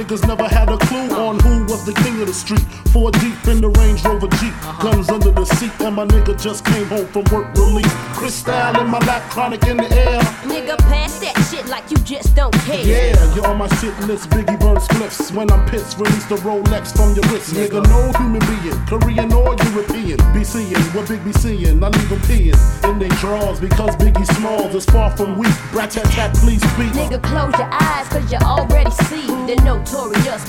niggas 0.00 0.26
never 0.26 0.48
had 0.48 0.70
a 0.70 0.78
clue 0.78 1.10
on 1.10 1.39
was 1.80 1.94
the 1.94 2.02
king 2.02 2.20
of 2.20 2.26
the 2.26 2.34
street. 2.34 2.64
Four 2.92 3.10
deep 3.12 3.46
in 3.46 3.60
the 3.60 3.68
Range 3.68 4.02
Rover 4.04 4.28
Jeep, 4.38 4.52
uh-huh. 4.52 4.82
guns 4.82 5.08
under 5.08 5.30
the 5.30 5.44
seat, 5.44 5.72
and 5.80 5.96
my 5.96 6.06
nigga 6.06 6.40
just 6.40 6.64
came 6.64 6.86
home 6.86 7.06
from 7.06 7.24
work 7.32 7.54
relief. 7.54 7.90
Crystal 8.18 8.54
in 8.80 8.88
my 8.88 8.98
lap, 9.06 9.22
chronic 9.30 9.62
in 9.64 9.76
the 9.76 9.88
air. 9.90 10.20
Nigga, 10.42 10.76
pass 10.90 11.20
that 11.20 11.36
shit 11.50 11.66
like 11.66 11.90
you 11.90 11.96
just 11.98 12.34
don't 12.34 12.54
care. 12.66 12.84
Yeah, 12.84 13.34
you're 13.34 13.46
on 13.46 13.58
my 13.58 13.68
shit 13.78 13.96
list. 14.00 14.28
Biggie 14.30 14.58
burn 14.60 14.76
spliffs. 14.76 15.32
When 15.32 15.50
I'm 15.50 15.66
pissed, 15.68 15.98
release 15.98 16.26
the 16.26 16.36
Rolex 16.36 16.92
from 16.96 17.14
your 17.14 17.24
wrist. 17.32 17.54
Nigga, 17.54 17.82
no 17.86 18.12
human 18.18 18.42
being, 18.50 18.78
Korean 18.86 19.32
or 19.32 19.54
European. 19.70 20.18
Be 20.34 20.44
seeing 20.44 20.82
what 20.92 21.08
Big 21.08 21.24
be 21.24 21.32
seeing. 21.32 21.82
I 21.82 21.88
leave 21.88 22.10
them 22.10 22.20
peeing 22.26 22.58
in 22.84 22.98
they 22.98 23.08
drawers 23.20 23.60
because 23.60 23.94
Biggie 23.96 24.26
Smalls 24.36 24.74
is 24.74 24.84
far 24.86 25.10
from 25.16 25.38
weak. 25.38 25.54
Brat 25.70 25.92
tat 25.92 26.10
tat, 26.12 26.34
please 26.36 26.62
speak. 26.74 26.92
Nigga, 26.92 27.22
close 27.22 27.54
your 27.56 27.70
eyes, 27.72 28.08
cause 28.08 28.30
you 28.32 28.38
already 28.38 28.90
see 29.08 29.26
the 29.46 29.56
notorious 29.64 30.44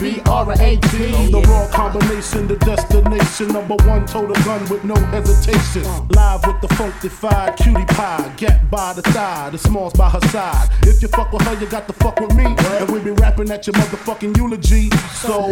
The 1.30 1.42
raw 1.48 1.68
combination, 1.68 2.48
the 2.48 2.56
destination. 2.58 3.50
Number 3.50 3.76
one, 3.86 4.06
total 4.06 4.36
gun 4.44 4.68
with 4.70 4.84
no 4.84 4.96
hesitation. 4.96 5.84
Live 6.10 6.46
with 6.48 6.62
the 6.62 6.68
funkified 6.70 7.58
cutie 7.58 7.86
pie. 7.86 8.34
Get 8.38 8.70
by 8.70 8.94
the 8.94 9.02
thigh, 9.02 9.50
the 9.50 9.58
smalls 9.58 9.94
by 9.94 10.10
her 10.10 10.22
side. 10.30 10.70
If 10.84 11.02
you 11.02 11.08
fuck 11.08 11.32
with 11.32 11.44
her, 11.44 11.54
you 11.60 11.68
got 11.68 11.88
to 11.88 11.94
fuck 11.94 12.20
with 12.20 12.34
me. 12.36 12.46
And 12.46 12.90
we 12.90 13.00
be 13.00 13.12
rapping 13.12 13.52
at 13.52 13.68
your 13.68 13.74
motherfucking 13.74 14.36
eulogy. 14.38 14.90
So. 15.14 15.52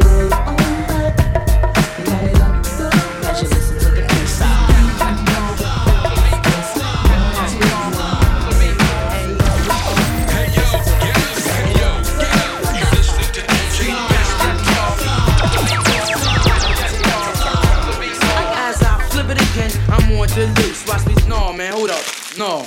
Man, 21.60 21.74
hold 21.74 21.90
up, 21.90 22.06
no. 22.38 22.64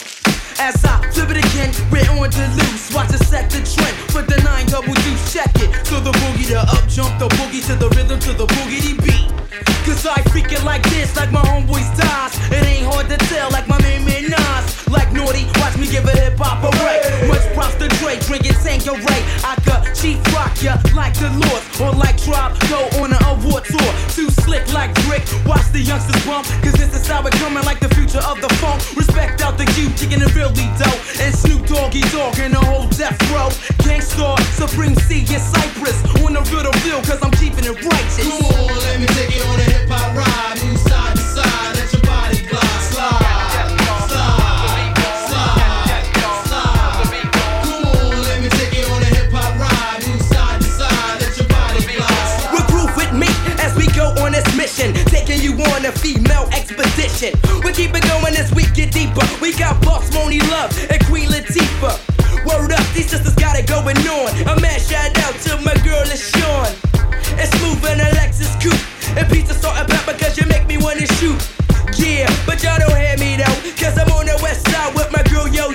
As 0.60 0.84
I 0.84 1.00
flip 1.12 1.30
it 1.30 1.40
again, 1.40 1.72
we're 1.90 2.04
on 2.12 2.28
the 2.28 2.46
loose. 2.60 2.92
Watch 2.92 3.08
us 3.08 3.26
set 3.26 3.48
the 3.48 3.64
trend. 3.64 3.96
Put 4.12 4.28
the 4.28 4.36
nine 4.44 4.66
double 4.66 4.92
deuce, 4.92 5.32
check 5.32 5.48
it. 5.64 5.72
To 5.88 5.96
the 5.98 6.12
boogie, 6.20 6.46
the 6.46 6.60
up 6.60 6.86
jump, 6.88 7.18
the 7.18 7.28
boogie 7.40 7.64
to 7.68 7.74
the 7.74 7.88
rhythm, 7.96 8.20
to 8.20 8.32
the 8.34 8.44
boogity 8.44 8.92
beat. 9.02 9.32
Cause 9.86 10.04
I 10.04 10.20
freak 10.30 10.52
it 10.52 10.62
like 10.64 10.82
this, 10.90 11.16
like 11.16 11.32
my 11.32 11.40
homeboys 11.40 11.88
dies. 11.96 12.36
It 12.52 12.66
ain't 12.66 12.84
hard 12.84 13.08
to 13.08 13.16
tell, 13.32 13.50
like 13.50 13.66
my 13.66 13.80
main 13.80 14.04
man 14.04 14.28
Nas. 14.28 14.81
Like 14.92 15.10
naughty, 15.16 15.48
watch 15.56 15.80
me 15.80 15.88
give 15.88 16.04
a 16.04 16.12
hip 16.12 16.36
hop 16.36 16.60
a 16.60 16.70
break. 16.84 17.00
Much 17.24 17.40
props 17.56 17.80
to 17.80 17.88
Dre, 17.96 18.20
drinking 18.28 18.60
Tanqueray. 18.60 19.20
I 19.40 19.56
got 19.64 19.88
chief 19.96 20.20
rock 20.36 20.52
ya 20.60 20.76
like 20.92 21.16
the 21.16 21.32
Lord, 21.32 21.62
or 21.80 21.96
like 21.96 22.20
Drop, 22.20 22.52
go 22.68 22.84
on 23.00 23.08
an 23.16 23.22
award 23.24 23.64
tour. 23.64 23.90
Too 24.12 24.28
slick 24.44 24.68
like 24.76 24.92
Rick, 25.08 25.24
watch 25.48 25.64
the 25.72 25.80
youngsters 25.80 26.20
bump. 26.28 26.44
Cause 26.60 26.76
this 26.76 26.92
is 26.92 27.08
how 27.08 27.24
it 27.26 27.32
coming 27.40 27.64
like 27.64 27.80
the 27.80 27.88
future 27.96 28.20
of 28.20 28.36
the 28.44 28.52
funk. 28.60 28.84
Respect 28.92 29.40
out 29.40 29.56
the 29.56 29.64
Q, 29.72 29.88
chicken 29.96 30.20
and 30.20 30.32
really 30.36 30.68
dope. 30.76 31.00
And 31.16 31.32
Snoop 31.32 31.64
Doggy 31.64 32.04
Dogg 32.12 32.36
and 32.38 32.52
the 32.52 32.60
whole 32.60 32.86
death 32.92 33.16
row. 33.32 33.48
Gang 33.88 34.04
Starr, 34.04 34.36
Supreme 34.60 34.94
C, 35.08 35.24
and 35.32 35.40
Cypress. 35.40 36.04
On 36.20 36.36
the 36.36 36.44
real 36.52 36.68
to 36.68 36.72
real, 36.84 37.00
cause 37.00 37.18
I'm 37.24 37.32
keeping 37.40 37.64
it 37.64 37.80
righteous. 37.80 38.28
Come 38.28 38.44
on, 38.44 38.76
let 38.84 39.00
me 39.00 39.08
take 39.16 39.32
you 39.32 39.42
on 39.48 39.56
a 39.56 39.64
hip 39.64 39.88
hop 39.88 40.12
ride. 40.12 40.60
Move 40.68 41.11
on 55.70 55.84
a 55.86 55.92
female 55.92 56.48
expedition. 56.52 57.34
We 57.64 57.72
keep 57.72 57.94
it 57.94 58.04
going 58.08 58.34
as 58.36 58.52
we 58.54 58.64
get 58.74 58.92
deeper. 58.92 59.26
We 59.40 59.52
got 59.54 59.80
Boss 59.82 60.10
Monie 60.10 60.42
Love 60.50 60.72
and 60.90 61.04
Queen 61.06 61.28
Latifah. 61.28 61.98
Word 62.46 62.72
up, 62.72 62.86
these 62.94 63.10
sisters 63.10 63.34
got 63.34 63.58
it 63.58 63.66
going 63.66 63.98
on. 63.98 64.30
A 64.48 64.60
mad 64.60 64.80
shout 64.80 65.16
out 65.18 65.34
to 65.46 65.56
my 65.62 65.74
girl, 65.86 66.02
it's 66.06 66.30
Sean. 66.34 66.70
It's 67.38 67.50
smooth 67.58 67.84
and 67.86 68.00
Alexis 68.00 68.54
Coupe. 68.62 68.80
And 69.16 69.28
pizza, 69.30 69.54
salt, 69.54 69.76
and 69.76 69.88
pepper, 69.88 70.16
cause 70.18 70.38
you 70.38 70.46
make 70.46 70.66
me 70.66 70.78
wanna 70.78 71.06
shoot. 71.18 71.38
Yeah, 71.98 72.26
but 72.46 72.62
y'all 72.62 72.78
don't 72.78 72.96
hear 72.96 73.16
me 73.18 73.36
though, 73.36 73.58
cause 73.76 73.98
I'm 73.98 74.10
on 74.12 74.26
the 74.26 74.38
west 74.42 74.66
side 74.70 74.94
with 74.94 75.12
my 75.12 75.22
girl, 75.24 75.46
yo, 75.48 75.70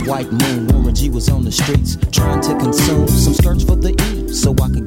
white 0.07 0.31
moon. 0.31 0.67
Warren 0.67 0.95
G 0.95 1.09
was 1.09 1.29
on 1.29 1.45
the 1.45 1.51
streets 1.51 1.97
trying 2.11 2.41
to 2.41 2.57
consume 2.57 3.07
some 3.07 3.33
search 3.33 3.63
for 3.65 3.75
the 3.75 3.93
E, 4.09 4.33
so 4.33 4.53
I 4.53 4.69
could 4.69 4.78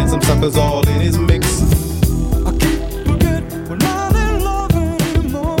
and 0.00 0.08
some 0.08 0.22
suckers 0.22 0.56
all 0.56 0.86
in 0.88 1.00
his 1.00 1.18
mix. 1.18 1.62
I 2.46 2.52
keep 2.52 2.80
forgetting 3.06 3.68
we're 3.68 3.76
not 3.76 4.16
in 4.16 4.42
love 4.42 4.74
anymore. 4.74 5.60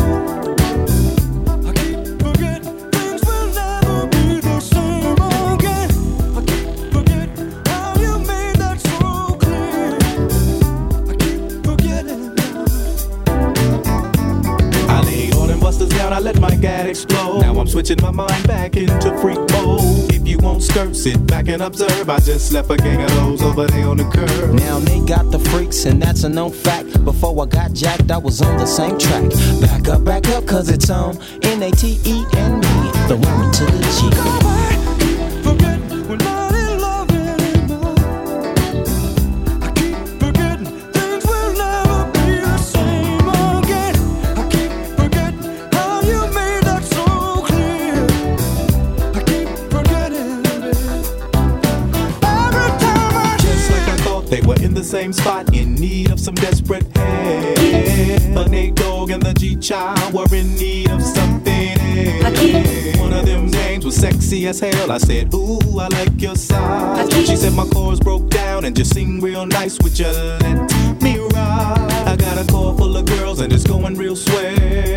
I 1.68 1.72
keep 1.74 1.98
forgetting 2.24 2.90
things 2.90 3.20
will 3.22 3.48
never 3.52 4.06
be 4.06 4.40
the 4.40 4.60
same 4.60 5.20
again. 5.52 5.90
I 6.38 6.40
keep 6.50 6.66
forgetting 6.90 7.50
how 7.66 7.94
you 8.00 8.18
made 8.20 8.56
that 8.56 8.80
so 8.80 9.36
clear. 9.42 9.98
I 11.10 11.14
keep 11.22 11.40
forgetting. 11.68 12.22
I 14.88 15.02
laid 15.04 15.34
all 15.34 15.46
them 15.46 15.60
busters 15.60 15.90
down, 15.90 16.14
I 16.14 16.18
let 16.20 16.40
my 16.40 16.54
gat 16.56 16.86
explode. 16.86 17.42
Now 17.42 17.49
switching 17.70 18.02
my 18.02 18.10
mind 18.10 18.46
back 18.48 18.76
into 18.76 19.16
freak 19.18 19.38
mode. 19.52 20.12
If 20.12 20.26
you 20.26 20.38
won't 20.38 20.62
skirt, 20.62 20.96
sit 20.96 21.24
back 21.26 21.48
and 21.48 21.62
observe. 21.62 22.10
I 22.10 22.18
just 22.18 22.52
left 22.52 22.70
a 22.70 22.76
gang 22.76 23.02
of 23.02 23.10
those 23.14 23.42
over 23.42 23.66
there 23.66 23.86
on 23.86 23.96
the 23.96 24.04
curb. 24.04 24.54
Now 24.54 24.80
they 24.80 24.98
got 25.00 25.30
the 25.30 25.38
freaks, 25.38 25.84
and 25.84 26.02
that's 26.02 26.24
a 26.24 26.28
known 26.28 26.50
fact. 26.50 27.04
Before 27.04 27.40
I 27.42 27.46
got 27.46 27.72
jacked, 27.72 28.10
I 28.10 28.18
was 28.18 28.42
on 28.42 28.56
the 28.56 28.66
same 28.66 28.98
track. 28.98 29.30
Back 29.60 29.88
up, 29.88 30.04
back 30.04 30.28
up, 30.28 30.46
cause 30.46 30.68
it's 30.68 30.90
on 30.90 31.16
N 31.42 31.62
A 31.62 31.70
T 31.70 32.00
E 32.04 32.24
and 32.36 32.54
me, 32.56 32.90
the 33.08 33.16
woman 33.16 33.52
to 33.52 33.64
the 33.64 34.74
G. 34.74 34.79
sexy 64.40 64.46
as 64.46 64.74
hell. 64.74 64.92
I 64.92 64.98
said, 64.98 65.34
Ooh, 65.34 65.78
I 65.78 65.88
like 65.88 66.20
your 66.20 66.36
size. 66.36 67.12
She 67.26 67.36
said 67.36 67.52
my 67.52 67.66
chords 67.66 68.00
broke 68.00 68.28
down 68.30 68.64
and 68.64 68.74
just 68.76 68.94
sing 68.94 69.20
real 69.20 69.46
nice. 69.46 69.78
Would 69.82 69.98
you 69.98 70.06
let 70.06 71.02
me 71.02 71.18
ride? 71.18 72.04
I 72.06 72.16
got 72.16 72.38
a 72.38 72.50
car 72.50 72.76
full 72.76 72.96
of 72.96 73.04
girls 73.06 73.40
and 73.40 73.52
it's 73.52 73.64
going 73.64 73.96
real 73.96 74.16
swell. 74.16 74.89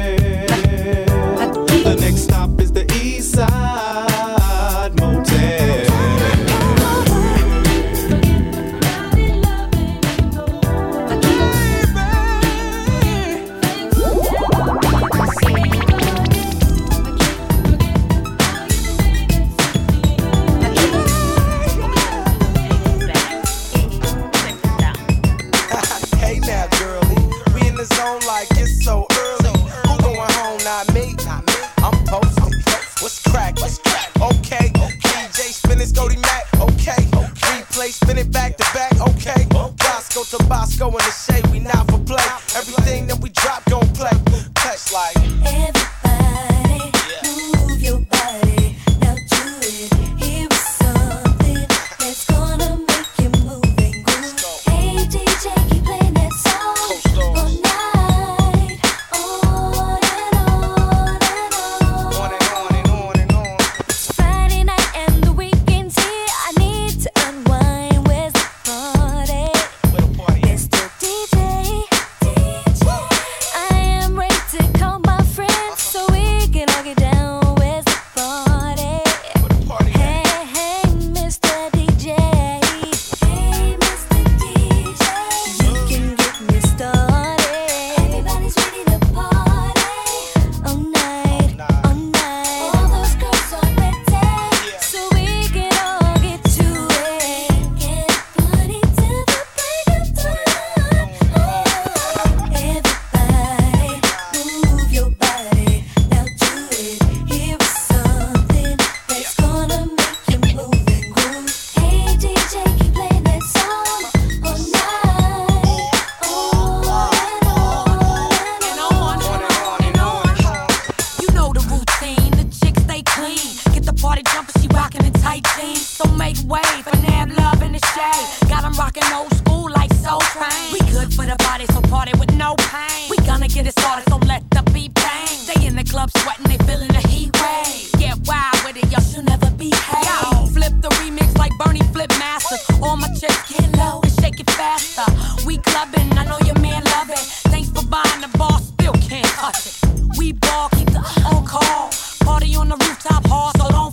So 125.71 126.05
make 126.11 126.37
way 126.45 126.61
for 126.83 126.95
Nab 126.97 127.31
Love 127.37 127.61
in 127.63 127.71
the 127.71 127.81
shade. 127.93 128.49
Got 128.49 128.65
'em 128.65 128.73
rocking 128.73 129.03
old 129.13 129.33
school 129.35 129.69
like 129.69 129.91
Soul 129.93 130.19
Train. 130.33 130.73
We 130.73 130.79
good 130.91 131.13
for 131.13 131.25
the 131.25 131.37
body, 131.47 131.65
so 131.73 131.79
party 131.81 132.11
with 132.19 132.33
no 132.33 132.55
pain. 132.71 133.09
We 133.09 133.17
gonna 133.25 133.47
get 133.47 133.65
it 133.67 133.75
started, 133.79 134.05
so 134.09 134.17
let 134.31 134.41
the 134.51 134.63
beat 134.73 134.93
bang. 134.93 135.29
They 135.47 135.65
in 135.67 135.75
the 135.75 135.83
club 135.83 136.09
sweating, 136.17 136.47
they 136.51 136.59
feeling 136.67 136.91
the 136.97 137.03
heat 137.07 137.31
wave. 137.41 137.91
Get 138.03 138.15
wild 138.27 138.59
with 138.65 138.77
it, 138.81 138.91
y'all 138.91 139.01
should 139.11 139.25
never 139.25 139.49
be 139.51 139.69
Yo, 140.07 140.47
flip 140.55 140.73
the 140.81 140.89
remix 140.99 141.37
like 141.37 141.53
Bernie 141.59 141.87
Flip 141.93 142.11
Masters. 142.19 142.63
All 142.81 142.97
my 142.97 143.07
chicks 143.19 143.41
get 143.51 143.69
low 143.77 144.01
and 144.03 144.13
shake 144.19 144.39
it 144.39 144.49
faster. 144.51 145.05
We 145.45 145.57
clubbing, 145.57 146.09
I 146.17 146.23
know 146.25 146.39
your 146.45 146.59
man 146.59 146.83
love 146.95 147.09
it. 147.09 147.23
Thanks 147.53 147.69
for 147.69 147.85
buying 147.85 148.21
the 148.25 148.31
bar, 148.37 148.59
still 148.59 148.93
can't 149.09 149.31
touch 149.41 149.61
it. 149.69 149.75
We 150.17 150.33
ball, 150.33 150.69
keep 150.75 150.89
the 150.97 151.01
on 151.31 151.45
call. 151.45 151.89
Party 152.25 152.55
on 152.55 152.67
the 152.69 152.77
rooftop 152.83 153.25
hard, 153.27 153.57
so 153.57 153.69
don't 153.69 153.92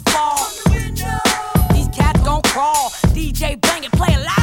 DJ 3.40 3.58
bang 3.58 3.84
it, 3.84 3.92
play 3.92 4.12
it 4.12 4.18
loud 4.18 4.39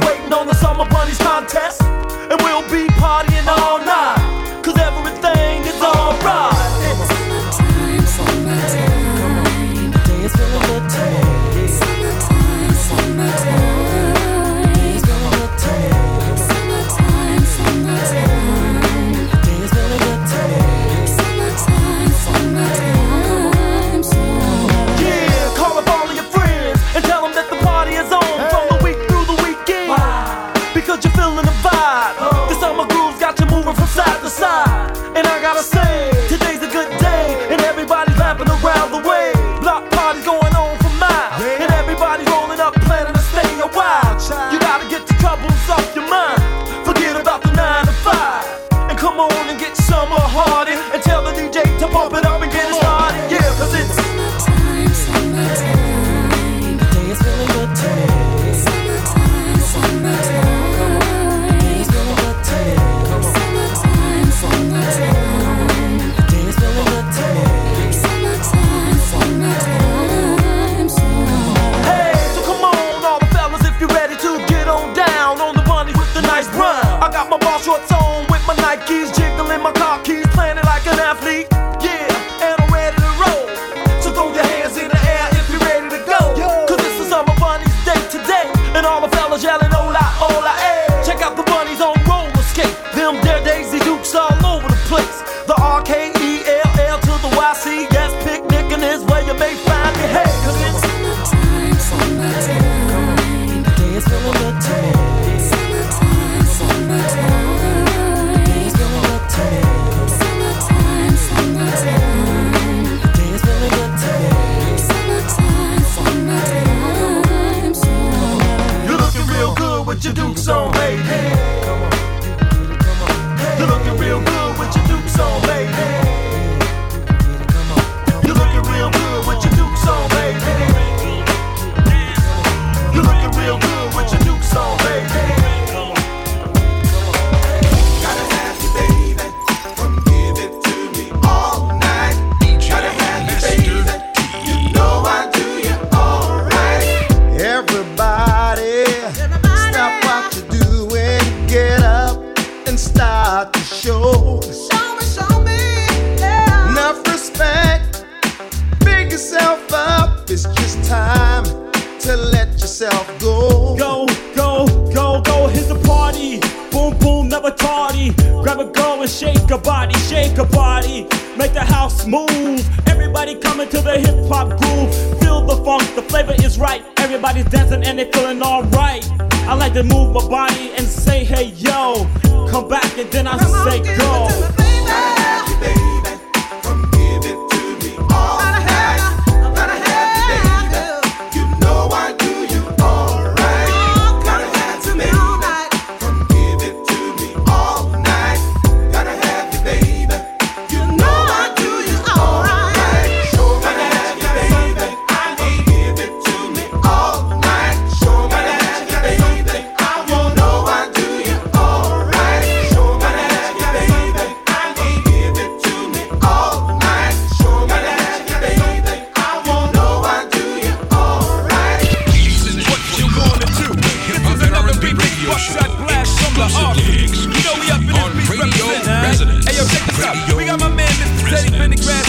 waiting 0.00 0.32
on 0.32 0.46
the 0.46 0.54
summer 0.54 0.88
bunnies 0.88 1.18
contest, 1.18 1.82
and 1.82 2.40
we'll 2.42 2.62
be 2.70 2.86
partying 2.96 3.46
all 3.46 3.81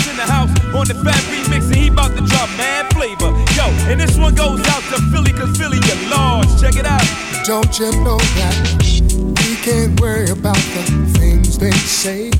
Pendergrass 0.03 0.09
in 0.09 0.17
the 0.17 0.23
house 0.23 0.49
on 0.75 0.87
the 0.87 0.95
fat 1.03 1.21
remix 1.31 1.65
and 1.67 1.75
he 1.75 1.87
about 1.87 2.15
to 2.15 2.25
drop 2.25 2.49
mad 2.57 2.93
flavor. 2.93 3.31
Yo, 3.55 3.65
and 3.91 3.99
this 3.99 4.17
one 4.17 4.35
goes 4.35 4.59
out 4.67 4.83
to 4.83 5.01
Philly 5.11 5.31
cause 5.31 5.55
Philly 5.57 5.77
you 5.77 6.09
large. 6.09 6.47
Check 6.59 6.75
it 6.75 6.85
out. 6.85 7.03
Don't 7.45 7.77
you 7.79 7.91
know 8.03 8.17
that 8.17 8.55
we 9.39 9.55
can't 9.57 9.99
worry 9.99 10.29
about 10.29 10.55
the 10.55 10.83
things 11.17 11.57
they 11.57 11.71
say? 11.71 12.31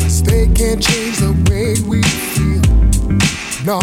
Cause 0.00 0.22
they 0.22 0.46
can't 0.48 0.82
change 0.82 1.18
the 1.18 1.32
way 1.50 1.74
we 1.86 2.02
feel. 2.02 2.62
No. 3.64 3.78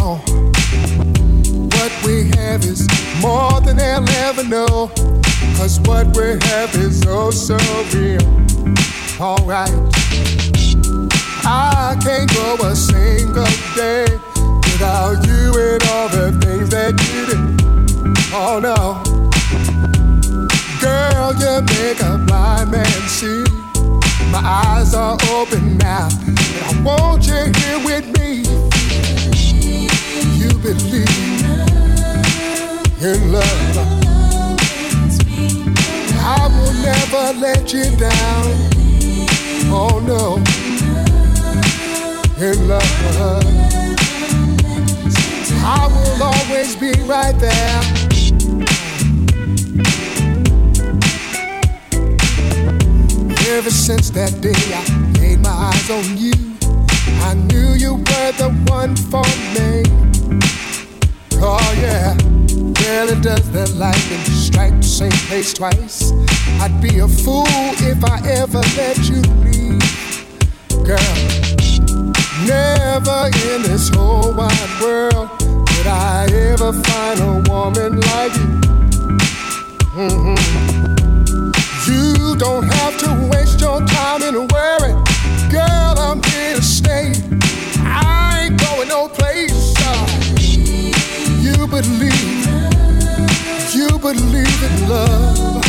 What 1.78 1.92
we 2.06 2.30
have 2.38 2.64
is 2.64 2.88
more 3.22 3.62
than 3.62 3.78
they'll 3.78 4.10
ever 4.28 4.44
know. 4.44 4.92
Cause 5.58 5.80
what 5.82 6.16
we 6.16 6.38
have 6.50 6.74
is 6.76 7.06
oh 7.08 7.32
so 7.32 7.58
real. 7.94 8.22
Alright. 9.20 10.09
I 11.52 11.98
can't 12.04 12.32
go 12.32 12.58
a 12.64 12.76
single 12.76 13.44
day 13.76 14.06
without 14.70 15.26
you 15.26 15.52
and 15.58 15.84
all 15.90 16.08
the 16.08 16.32
things 16.40 16.70
that 16.70 16.94
you 17.10 17.26
do. 17.26 17.38
Oh 18.32 18.60
no. 18.62 19.02
Girl, 20.80 21.34
you 21.42 21.62
make 21.74 22.00
a 22.02 22.24
blind 22.28 22.70
man 22.70 22.86
see. 23.08 23.44
My 24.32 24.44
eyes 24.46 24.94
are 24.94 25.18
open 25.32 25.76
now, 25.80 26.10
and 26.28 26.38
I 26.38 26.82
want 26.84 27.26
you 27.26 27.52
here 27.58 27.80
with 27.84 28.06
me. 28.20 28.46
You 30.38 30.50
believe 30.60 31.10
in 33.02 33.32
love. 33.32 33.78
I 36.22 36.48
will 36.54 36.74
never 36.74 37.40
let 37.40 37.74
you 37.74 37.90
down. 37.98 38.70
Oh 39.72 40.00
no, 40.06 40.38
in 42.42 42.68
love. 42.70 42.84
I 45.62 45.88
will 45.88 46.24
always 46.24 46.76
be 46.76 46.92
right 47.04 47.38
there. 47.38 47.82
Ever 53.58 53.72
since 53.72 54.10
that 54.12 54.40
day 54.40 54.54
I 54.74 55.20
laid 55.20 55.40
my 55.42 55.50
eyes 55.50 55.90
on 55.90 56.18
you, 56.18 56.34
I 57.24 57.34
knew 57.34 57.74
you 57.74 57.96
were 57.96 58.32
the 58.38 58.52
one 58.68 58.96
for 58.96 59.26
me. 59.56 59.84
Oh 61.42 61.74
yeah, 61.82 62.16
really 62.88 63.20
does 63.22 63.52
the 63.52 63.70
lightning 63.76 64.24
strike 64.24 64.78
the 64.78 64.84
same 64.84 65.12
place 65.28 65.54
twice? 65.54 66.14
I'd 66.62 66.80
be 66.82 67.00
a 67.00 67.08
fool 67.08 67.46
if 67.48 68.04
I 68.04 68.22
ever 68.30 68.62
let 68.78 68.98
you 69.10 69.22
leave, 69.44 70.86
girl. 70.86 71.49
Never 72.50 73.30
in 73.54 73.62
this 73.62 73.90
whole 73.90 74.34
wide 74.34 74.82
world 74.82 75.30
could 75.40 75.86
I 75.86 76.26
ever 76.34 76.74
find 76.74 77.20
a 77.20 77.34
woman 77.48 78.00
like 78.12 78.34
you. 78.42 78.50
Mhm. 79.96 80.38
You 81.88 82.36
don't 82.38 82.68
have 82.68 82.98
to 83.04 83.10
waste 83.32 83.62
your 83.62 83.82
time 83.86 84.24
in 84.24 84.48
worry. 84.48 84.94
Girl, 85.52 85.94
I'm 86.08 86.24
here 86.24 86.56
to 86.56 86.62
stay. 86.64 87.14
I 87.86 88.46
ain't 88.46 88.58
going 88.66 88.88
no 88.88 89.08
place. 89.10 89.74
Uh, 89.78 90.08
You 91.46 91.68
believe, 91.68 92.48
you 93.78 93.90
believe 94.00 94.60
in 94.70 94.76
love. 94.90 95.64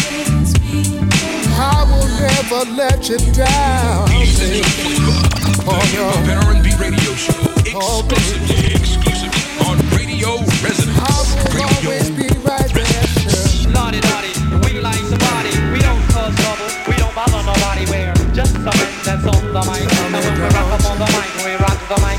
I 1.75 1.85
will 1.91 2.09
never 2.25 2.61
let 2.81 3.09
you 3.11 3.19
down. 3.35 4.09
baby. 4.09 5.10
Oh 5.73 5.79
no. 5.95 6.11
R&B 6.51 6.75
radio 6.83 7.15
show. 7.15 7.39
Exclusively, 7.63 8.75
exclusively 8.75 9.43
on 9.71 9.79
Radio 9.95 10.43
Resonance. 10.67 11.31
Radio 11.55 11.71
Naughty, 13.71 14.01
naughty, 14.11 14.35
we 14.67 14.81
like 14.83 14.99
somebody. 15.07 15.55
We 15.71 15.79
don't 15.79 16.03
cause 16.11 16.35
trouble, 16.43 16.67
we 16.91 16.97
don't 16.99 17.15
bother 17.15 17.39
nobody. 17.47 17.87
We're 17.87 18.11
just 18.35 18.57
a 18.59 18.67
man 18.67 18.95
that's 19.07 19.23
on 19.31 19.43
the 19.55 19.63
mic. 19.71 19.87
And 19.87 20.11
when 20.11 20.27
we 20.27 20.49
rock 20.51 20.75
up 20.75 20.85
on 20.91 20.99
the 20.99 21.07
mic, 21.15 21.31
we 21.47 21.55
rock 21.55 21.79
the 21.87 21.99
mic. 22.03 22.19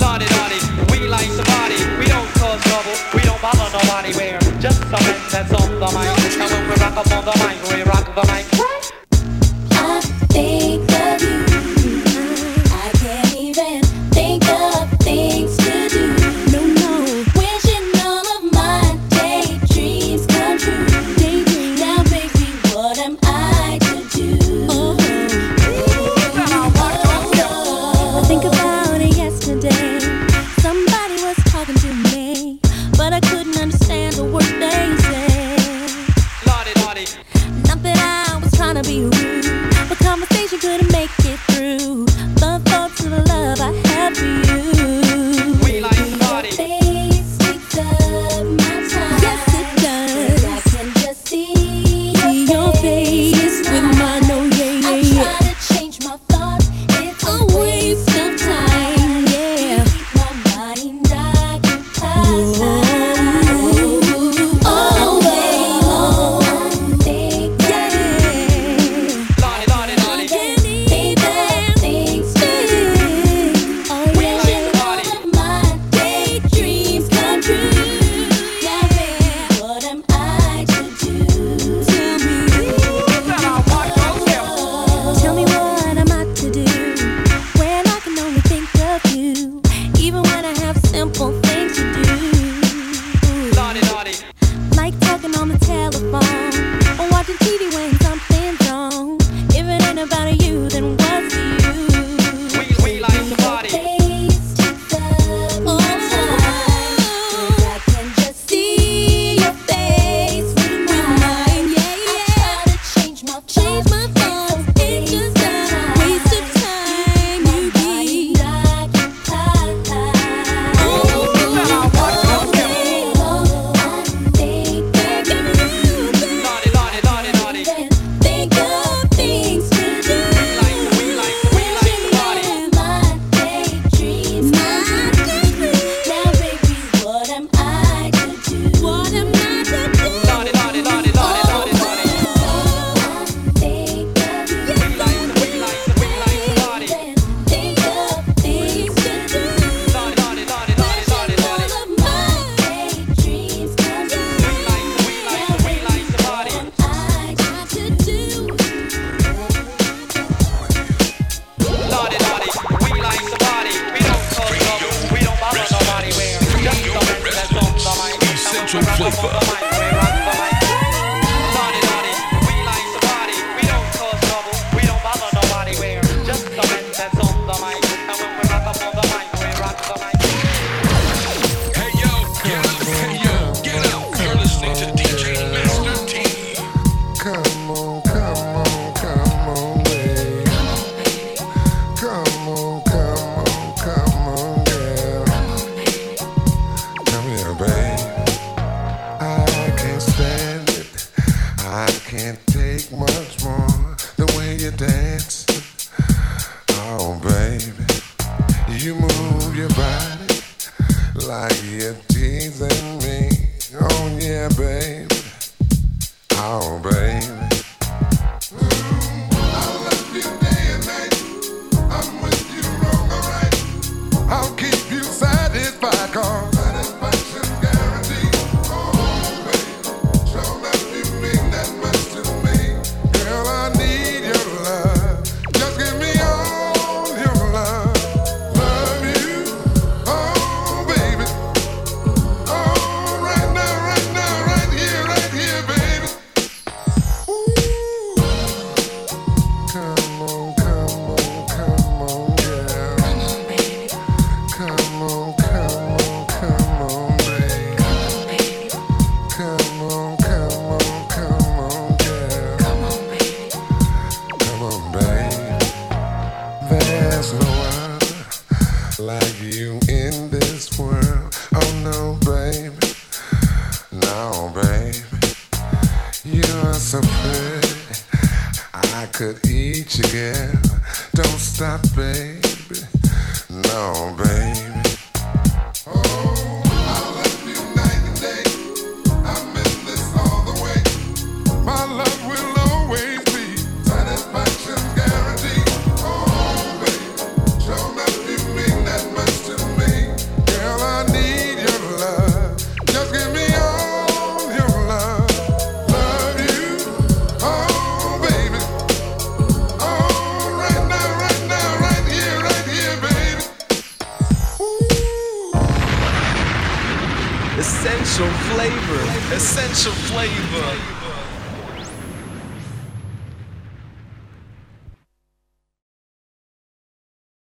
Naughty, 0.00 0.24
naughty, 0.32 0.60
we 0.88 1.04
like 1.12 1.28
somebody. 1.28 1.76
We 2.00 2.08
don't 2.08 2.30
cause 2.40 2.60
trouble, 2.64 2.96
we 3.12 3.20
don't 3.20 3.40
bother 3.44 3.68
nobody. 3.68 4.16
We're 4.16 4.40
just 4.64 4.80
a 4.80 4.96
man 5.04 5.20
that's 5.28 5.52
on 5.52 5.76
the 5.76 5.88
mic. 5.92 6.08
And 6.40 6.48
when 6.48 6.62
we 6.72 6.74
rock 6.80 6.96
up 6.96 7.10
on 7.12 7.24
the 7.28 7.36
mic, 7.44 7.60
we 7.68 7.82
rock 7.84 8.08
the 8.16 8.24
mic. 8.32 8.55